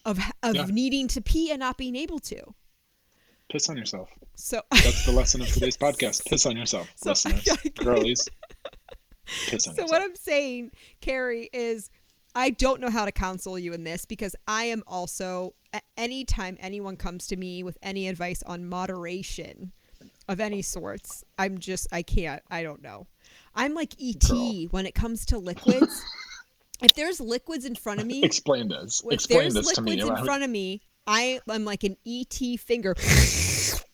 [0.05, 0.67] of of Yeah.
[0.67, 2.55] needing to pee and not being able to
[3.51, 4.09] Piss on yourself.
[4.35, 6.25] so That's the lesson of today's podcast.
[6.27, 8.27] Piss on yourself, So- listeners, I- girlies.
[9.59, 10.71] So what i'm saying
[11.01, 11.91] carrie is
[12.35, 16.25] i don't know how to counsel you in this because i am also at any
[16.25, 19.73] time anyone comes to me with any advice on moderation
[20.29, 23.07] of any sorts i'm just i can't i don't know
[23.55, 24.67] i'm like et Girl.
[24.71, 26.03] when it comes to liquids
[26.83, 29.03] if there's liquids in front of me Explain this.
[29.07, 29.97] if Explain there's this to me.
[29.97, 32.95] liquids in front of me i i'm like an et finger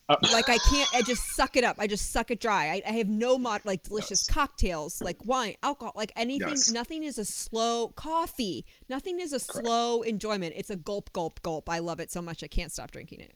[0.09, 0.89] Uh, like I can't.
[0.95, 1.77] I just suck it up.
[1.79, 2.69] I just suck it dry.
[2.69, 4.35] I, I have no mod like delicious Yes.
[4.35, 6.49] cocktails, like wine, alcohol, like anything.
[6.49, 6.71] Yes.
[6.71, 8.65] Nothing is a slow coffee.
[8.89, 10.55] Nothing is a slow enjoyment.
[10.57, 11.69] It's a gulp, gulp, gulp.
[11.69, 12.43] I love it so much.
[12.43, 13.35] I can't stop drinking it.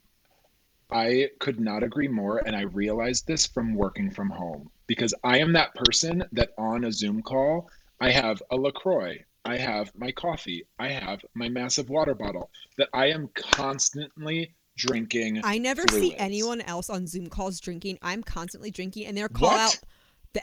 [0.90, 2.38] I could not agree more.
[2.46, 6.84] And I realized this from working from home because I am that person that on
[6.84, 7.68] a Zoom call,
[8.00, 12.88] I have a LaCroix, I have my coffee, I have my massive water bottle that
[12.92, 15.40] I am constantly drinking.
[15.44, 17.98] I never see anyone else on Zoom calls drinking.
[18.02, 19.60] I'm constantly drinking, and their call What?
[19.60, 19.78] out.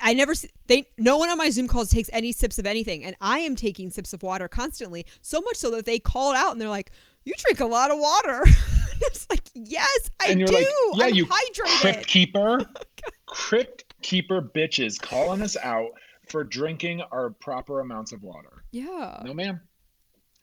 [0.01, 0.87] I never see they.
[0.97, 3.89] No one on my Zoom calls takes any sips of anything, and I am taking
[3.89, 5.05] sips of water constantly.
[5.21, 6.91] So much so that they call out, and they're like,
[7.25, 8.43] "You drink a lot of water."
[9.01, 10.45] it's like, yes, I do.
[10.45, 11.81] like, yeah, I'm you hydrated.
[11.81, 15.89] crypt keeper, oh, crypt keeper bitches calling us out
[16.27, 18.63] for drinking our proper amounts of water.
[18.71, 19.21] Yeah.
[19.25, 19.59] No, ma'am.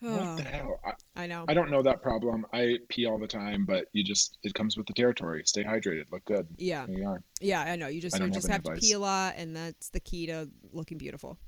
[0.00, 0.80] What the hell?
[0.84, 1.44] I, I know.
[1.48, 2.46] I don't know that problem.
[2.52, 5.42] I pee all the time, but you just it comes with the territory.
[5.46, 6.04] Stay hydrated.
[6.12, 6.46] Look good.
[6.58, 6.86] yeah.
[6.86, 7.22] Here you are.
[7.40, 7.88] Yeah, I know.
[7.88, 10.26] You just you don't have just have to pee a lot, and that's the key
[10.26, 11.38] to looking beautiful.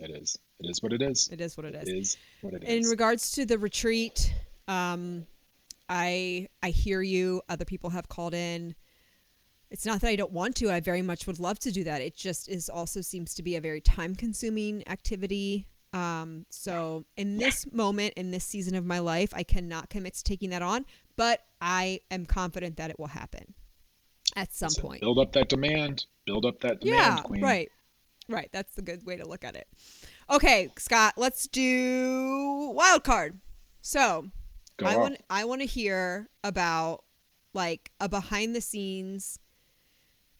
[0.00, 0.38] It is.
[0.58, 1.28] It is what it is.
[1.30, 1.88] It is what it is.
[1.88, 4.32] It is what it in regards to the retreat
[4.68, 5.26] um
[5.88, 8.76] i i hear you other people have called in
[9.70, 12.00] it's not that i don't want to i very much would love to do that
[12.00, 17.36] it just is also seems to be a very time consuming activity Um, so in
[17.36, 20.86] this moment, in this season of my life, I cannot commit to taking that on,
[21.16, 23.54] but I am confident that it will happen
[24.34, 25.02] at some So point.
[25.02, 26.06] build up that demand.
[26.24, 27.42] Build up that demand, Yeah, queen.
[27.42, 27.68] right.
[28.28, 28.48] Right.
[28.52, 29.66] That's the good way to look at it.
[30.30, 33.40] Okay, Scott, let's do wild card.
[33.82, 34.28] So
[34.78, 37.04] Go I want I want to hear about
[37.52, 39.38] like a behind the scenes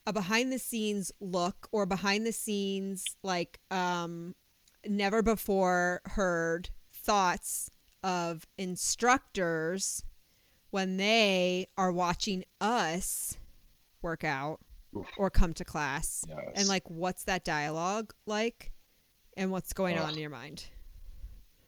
[0.06, 4.34] a behind the scenes look or behind the scenes like um
[4.86, 7.70] never before heard thoughts
[8.02, 10.04] of instructors
[10.70, 13.36] when they are watching us
[14.00, 14.58] work out
[14.96, 15.06] Oof.
[15.16, 16.38] or come to class Yes.
[16.56, 18.72] and like what's that dialogue like
[19.36, 20.64] and what's going on in your mind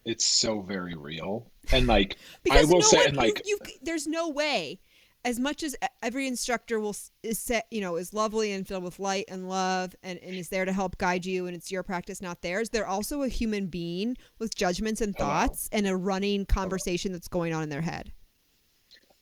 [0.07, 1.51] it's so very real.
[1.71, 2.17] And like
[2.51, 4.79] I will no say, one, and you- like you, there's no way
[5.25, 8.99] as much as every instructor will is set you know is lovely and filled with
[8.99, 12.21] light and love and, and is there to help guide you and it's your practice
[12.21, 15.27] not theirs they're also a human being with judgments and Hello.
[15.27, 18.13] thoughts and a running conversation that's going on in their head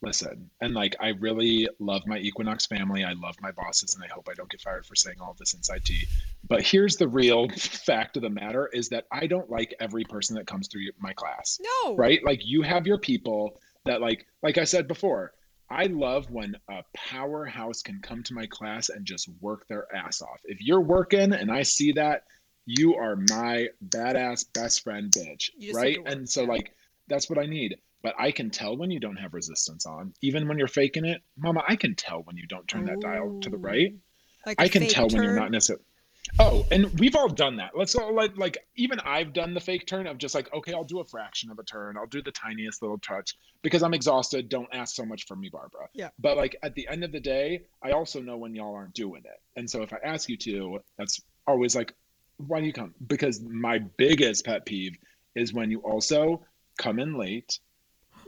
[0.02, 3.04] listen, and like I really love my Equinox family.
[3.04, 5.38] I love my bosses, and I hope I don't get fired for saying all of
[5.38, 6.04] this inside tea.
[6.46, 10.36] But here's the real fact of the matter: is that I don't like every person
[10.36, 11.58] that comes through my class.
[11.84, 12.22] no right?
[12.22, 15.32] Like you have your people that like like I said before,
[15.70, 20.22] I love when a powerhouse can come to my class and just work their ass
[20.22, 20.40] off.
[20.44, 22.24] If you're working and I see that,
[22.66, 25.86] you are my badass best friend bitch, right?
[25.86, 26.72] need to work, And so like
[27.08, 27.76] that's what I need.
[28.02, 31.22] But I can tell when you don't have resistance on, even when you're faking it.
[31.38, 33.94] Mama, I can tell when you don't turn that dial to the right.
[34.44, 35.84] like I can tell when you're not necessarily.
[36.38, 37.76] Oh, and we've all done that.
[37.76, 40.84] Let's all like like even I've done the fake turn of just like okay, I'll
[40.84, 41.96] do a fraction of a turn.
[41.96, 44.48] I'll do the tiniest little touch because I'm exhausted.
[44.48, 45.88] Don't ask so much from me, Barbara.
[45.92, 46.08] Yeah.
[46.18, 49.22] But like at the end of the day, I also know when y'all aren't doing
[49.24, 51.94] it, and so if I ask you to, that's always like,
[52.38, 52.94] why do you come?
[53.06, 54.96] Because my biggest pet peeve
[55.34, 56.42] is when you also
[56.78, 57.58] come in late.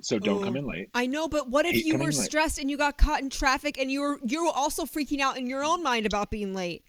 [0.02, 0.58] So don't come Oh.
[0.58, 0.90] in late.
[0.92, 3.90] I know, but what if you were stressed and you got caught in traffic and
[3.90, 6.84] you were you were also freaking out in your own mind about being late?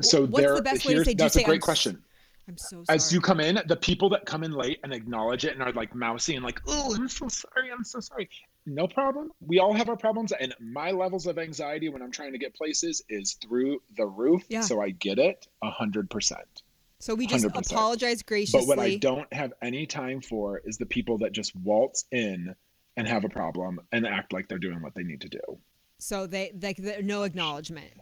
[0.00, 2.02] So what's there, the best way to say- that's a great "I'm question.
[2.46, 2.96] I'm so sorry.
[2.96, 5.72] as you come in, the people that come in late and acknowledge it and are
[5.72, 8.28] like mousy and like, oh, I'm so sorry, I'm so sorry.
[8.66, 9.30] No problem.
[9.46, 12.54] We all have our problems, and my levels of anxiety when I'm trying to get
[12.54, 14.42] places is through the roof.
[14.48, 14.60] Yeah.
[14.60, 16.62] So I get it a hundred percent.
[16.98, 17.72] so we just 100%.
[17.72, 18.60] apologize graciously.
[18.60, 22.54] But what I don't have any time for is the people that just waltz in
[22.96, 25.58] and have a problem and act like they're doing what they need to do.
[25.98, 27.92] So they like no acknowledgement.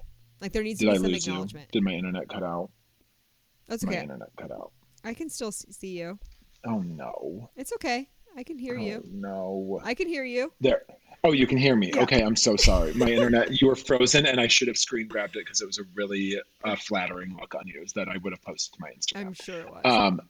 [0.42, 1.32] Like there needs Did to I be some lose you?
[1.32, 1.70] acknowledgement.
[1.70, 2.70] Did my internet cut out?
[3.68, 3.96] That's okay.
[3.96, 4.72] My internet cut out.
[5.04, 6.18] I can still see you.
[6.66, 7.48] Oh no.
[7.56, 8.10] It's okay.
[8.36, 9.04] I can hear oh, you.
[9.08, 9.80] No.
[9.84, 10.52] I can hear you.
[10.60, 10.82] There.
[11.22, 11.92] Oh, you can hear me.
[11.94, 12.02] Yeah.
[12.02, 12.92] Okay, I'm so sorry.
[12.94, 15.78] My internet, you were frozen, and I should have screen grabbed it because it was
[15.78, 19.26] a really uh, flattering look on you that I would have posted to my Instagram.
[19.26, 19.82] I'm sure it was.
[19.84, 20.20] Um,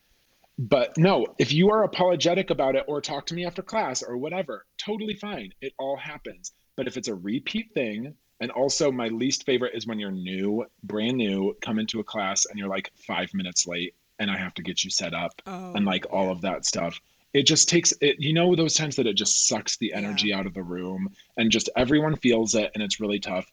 [0.59, 4.19] but no, if you are apologetic about it or talk to me after class or
[4.19, 5.55] whatever, totally fine.
[5.63, 6.53] It all happens.
[6.77, 10.66] But if it's a repeat thing, and also my least favorite is when you're new,
[10.82, 14.53] brand new, come into a class and you're like five minutes late, and I have
[14.55, 17.01] to get you set up oh, and like all of that stuff.
[17.32, 20.45] It just takes it, you know, those times that it just sucks the energy out
[20.45, 23.47] of the room and just everyone feels it and it's really tough.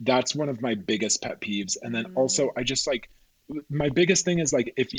[0.00, 1.76] That's one of my biggest pet peeves.
[1.82, 2.12] And then Mm.
[2.14, 3.10] also, I just like
[3.70, 4.92] my biggest thing is like, if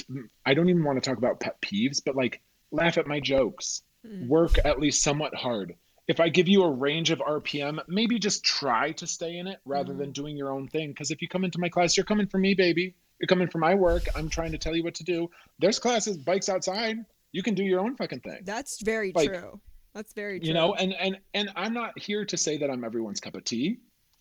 [0.46, 3.84] I don't even want to talk about pet peeves, but like laugh at my jokes,
[4.06, 4.28] Mm.
[4.28, 5.76] work at least somewhat hard.
[6.10, 9.60] If I give you a range of RPM, maybe just try to stay in it
[9.64, 9.98] rather Mm.
[10.00, 10.90] than doing your own thing.
[10.90, 12.96] Because if you come into my class, you're coming for me, baby.
[13.22, 14.06] You're coming for my work.
[14.16, 15.30] I'm trying to tell you what to do.
[15.60, 16.98] There's classes, bikes outside.
[17.32, 18.42] You can do your own fucking thing.
[18.44, 19.62] That's very like, true.
[19.94, 20.48] That's very true.
[20.48, 23.44] You know, and and and I'm not here to say that I'm everyone's cup of
[23.44, 23.78] tea.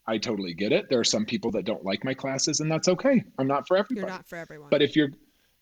[0.07, 0.91] I totally get it.
[0.91, 3.25] There are some people that don't like my classes, and that's okay.
[3.39, 4.01] I'm not for everybody.
[4.01, 4.69] you're not for everyone.
[4.71, 5.11] But if you're,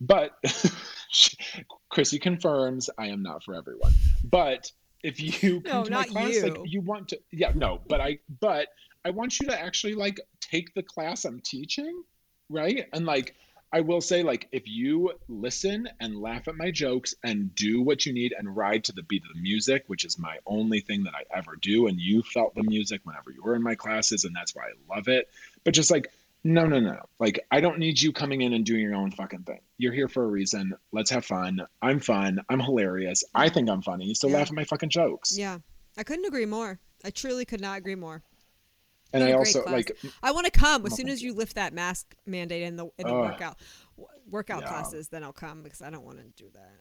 [0.01, 0.33] but
[1.91, 3.93] Chrissy confirms I am not for everyone.
[4.25, 4.73] But
[5.03, 6.65] if you come No, to my not class, like you.
[6.67, 8.69] you want to, yeah, no, but I, but
[9.05, 12.03] I want you to actually like take the class I'm teaching,
[12.49, 12.87] right?
[12.93, 13.35] And like,
[13.73, 18.07] I will say, like, if you listen and laugh at my jokes and do what
[18.07, 21.03] you need and ride to the beat of the music, which is my only thing
[21.05, 24.25] that I ever do, and you felt the music whenever you were in my classes,
[24.25, 25.29] and that's why I love it.
[25.65, 26.13] But just like,
[26.47, 26.99] no, no, no.
[27.19, 29.61] Like, I don't need you coming in and doing your own fucking thing.
[29.79, 30.75] You're here for a reason.
[30.93, 31.61] Let's have fun.
[31.83, 32.41] I'm fun.
[32.49, 33.25] I'm hilarious.
[33.35, 34.15] I think I'm funny.
[34.15, 34.37] So Yeah.
[34.39, 35.37] laugh at my fucking jokes.
[35.37, 35.59] yeah,
[35.97, 36.79] I couldn't agree more.
[37.05, 38.23] I truly could not agree more.
[39.13, 39.73] and I also class.
[39.73, 42.87] like, I want to come as soon as you lift that mask mandate in the
[42.99, 43.31] in the Ugh.
[43.33, 43.59] workout
[44.29, 44.69] workout Yeah.
[44.69, 45.09] classes.
[45.09, 46.81] Then I'll come because I don't want to do that.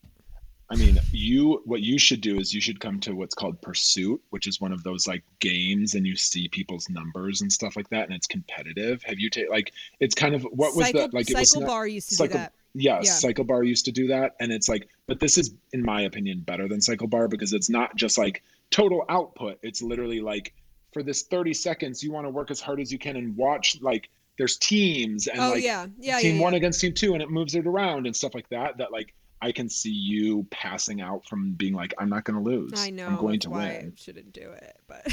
[0.69, 4.19] I mean, you what you should do is you should come to what's called Pursuit,
[4.31, 7.89] which is one of those like games, and you see people's numbers and stuff like
[7.89, 9.03] that, and it's competitive.
[9.03, 11.29] Have you taken like it's kind of what was Cycle, that like?
[11.29, 12.53] It was Cycle not- Bar used to Cycle- do that.
[12.77, 13.11] Yes, Yeah.
[13.11, 16.41] Cycle Bar used to do that, and it's like, but this is, in my opinion,
[16.41, 19.59] better than Cycle Bar because it's not just like total output.
[19.61, 20.53] It's literally like
[20.91, 23.77] for this 30 seconds, you want to work as hard as you can and watch
[23.81, 26.57] like there's teams and oh like yeah, yeah, team yeah, one yeah.
[26.57, 28.77] against team two, and it moves it around and stuff like that.
[28.77, 32.49] That like I can see you passing out from being like, I'm not going to
[32.49, 32.73] lose.
[32.77, 33.07] I know.
[33.07, 33.93] I'm going to why win.
[33.95, 35.05] I shouldn't do it, but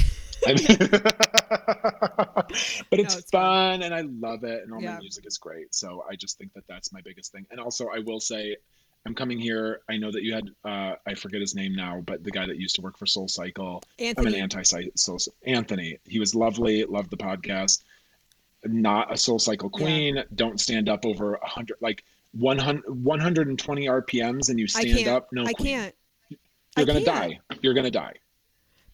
[2.90, 3.82] but it's it's fun fun.
[3.82, 4.94] and I love it, and all Yeah.
[4.94, 5.74] my music is great.
[5.74, 7.46] So I just think that that's my biggest thing.
[7.50, 8.56] And also, I will say,
[9.06, 9.80] I'm coming here.
[9.90, 12.56] I know that you had, uh, I forget his name now, but the guy that
[12.56, 13.82] used to work for Soul Cycle.
[13.98, 14.34] I'm Anthony.
[14.36, 14.62] an anti
[14.94, 15.98] Soul Anthony.
[16.04, 16.84] He was lovely.
[16.84, 17.82] Loved the podcast.
[18.64, 19.78] Not a Soul Cycle Yeah.
[19.84, 20.24] queen.
[20.36, 25.28] Don't stand up over a hundred, like 100, 120 RPMs, and you stand up.
[25.32, 25.68] No, I queen.
[25.74, 25.94] can't.
[26.76, 27.30] You're gonna can't.
[27.40, 27.40] die.
[27.60, 28.14] You're gonna die.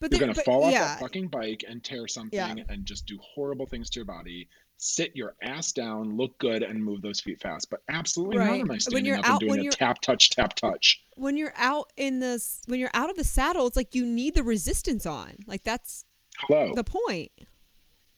[0.00, 2.54] But You're gonna but fall off yeah, that fucking bike and tear something Yeah.
[2.68, 4.48] and just do horrible things to your body.
[4.76, 7.68] Sit your ass down, look good, and move those feet fast.
[7.68, 8.46] But absolutely Right.
[8.46, 10.54] not am I When standing you're up out- and doing when a tap, touch, tap,
[10.54, 11.02] touch.
[11.16, 14.34] when you're out in this, when you're out of the saddle, it's like you need
[14.34, 15.36] the resistance on.
[15.48, 16.04] Like that's
[16.38, 16.72] Hello.
[16.76, 17.32] the point.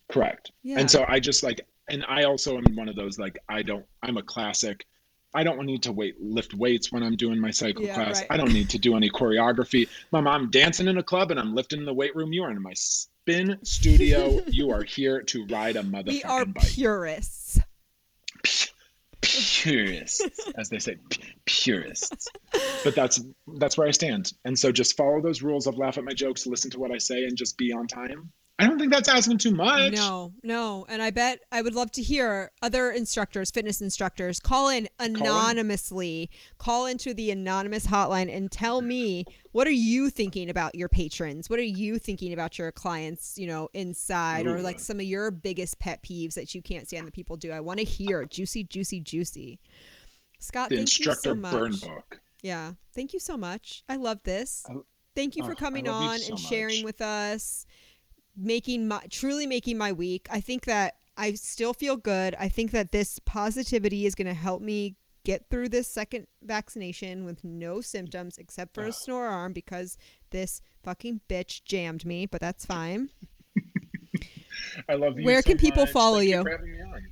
[0.08, 0.52] Correct.
[0.62, 0.80] Yeah.
[0.80, 3.86] And so I just like, and I also am one of those like I don't.
[4.02, 4.86] I'm a classic.
[5.32, 8.20] I don't need to wait lift weights when I'm doing my cycle Yeah, class.
[8.20, 8.26] right.
[8.30, 9.88] I don't need to do any choreography.
[10.10, 12.32] Mom, I'm dancing in a club and I'm lifting in the weight room.
[12.32, 14.40] You are in my spin studio.
[14.48, 16.64] you are here to ride a motherfucking We are bike.
[16.66, 17.60] purists.
[19.20, 20.22] purists,
[20.56, 22.28] as they say, pu- purists.
[22.84, 23.20] But that's
[23.58, 24.32] that's where I stand.
[24.44, 26.98] And so just follow those rules of laugh at my jokes, listen to what I
[26.98, 28.32] say, and just be on time.
[28.60, 29.92] I don't think that's asking too much.
[29.92, 30.84] No, no.
[30.88, 36.30] And I bet I would love to hear other instructors, fitness instructors, call in anonymously,
[36.58, 41.48] call into the anonymous hotline and tell me what are you thinking about your patrons?
[41.48, 45.30] What are you thinking about your clients, you know, inside or like some of your
[45.30, 47.50] biggest pet peeves that you can't stand that people do?
[47.52, 49.58] I want to hear juicy, juicy, juicy.
[50.38, 51.80] Scott, The thank instructor you so burn much.
[51.82, 52.20] book.
[52.42, 52.72] Yeah.
[52.94, 53.82] Thank you so much.
[53.88, 54.64] I love this.
[54.68, 54.74] I-
[55.16, 56.84] Thank you for coming on so and sharing much.
[56.84, 57.66] with us,
[58.36, 60.26] making my truly making my week.
[60.30, 62.34] I think that I still feel good.
[62.38, 67.24] I think that this positivity is going to help me get through this second vaccination
[67.24, 69.98] with no symptoms except for a sore arm because
[70.30, 73.10] this fucking bitch jammed me, but that's fine.
[74.88, 75.24] I love you.
[75.26, 75.92] Where so can people much.
[75.92, 76.42] follow Thank you?
[76.42, 77.06] for having me on.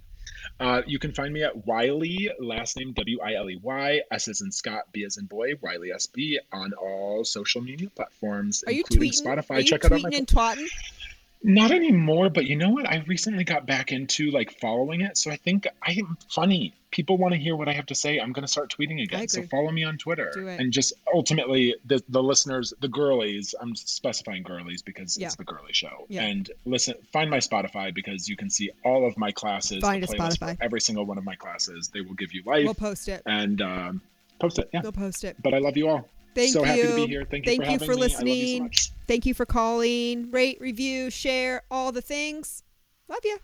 [0.61, 4.27] Uh, you can find me at Wiley, last name W I L E Y, S
[4.27, 8.73] as in Scott, B as in boy, Wiley SB on all social media platforms, Are
[8.73, 9.23] you tweeting?
[9.23, 9.51] Spotify.
[9.51, 10.67] Are you Check out my and twatting?
[11.43, 12.89] Not anymore, but you know what?
[12.89, 16.75] I recently got back into like following it, so I think I am funny.
[16.91, 18.19] People want to hear what I have to say.
[18.19, 19.29] I'm going to start tweeting again.
[19.29, 19.49] So agree.
[19.49, 20.59] follow me on Twitter, Do it.
[20.59, 23.55] and just ultimately the the listeners, the girlies.
[23.61, 25.27] I'm specifying girlies because Yeah.
[25.27, 26.07] it's the girly show.
[26.09, 26.23] Yeah.
[26.23, 29.81] And listen, find my Spotify because you can see all of my classes.
[29.81, 30.57] Find the a playlist Spotify.
[30.59, 31.89] for every single one of my classes.
[31.89, 33.23] They will give you life We'll post it.
[33.27, 34.01] and um,
[34.41, 34.71] post it.
[34.75, 34.81] Yeah.
[34.83, 35.37] We'll post it.
[35.43, 36.09] But I love you all.
[36.39, 36.67] Thank so you.
[36.67, 37.25] happy to be here.
[37.29, 38.71] Thank you Thank for you for love you so listening.
[39.09, 40.31] Thank you for calling.
[40.31, 42.63] Rate, review, share, all the things.
[43.09, 43.39] Love you.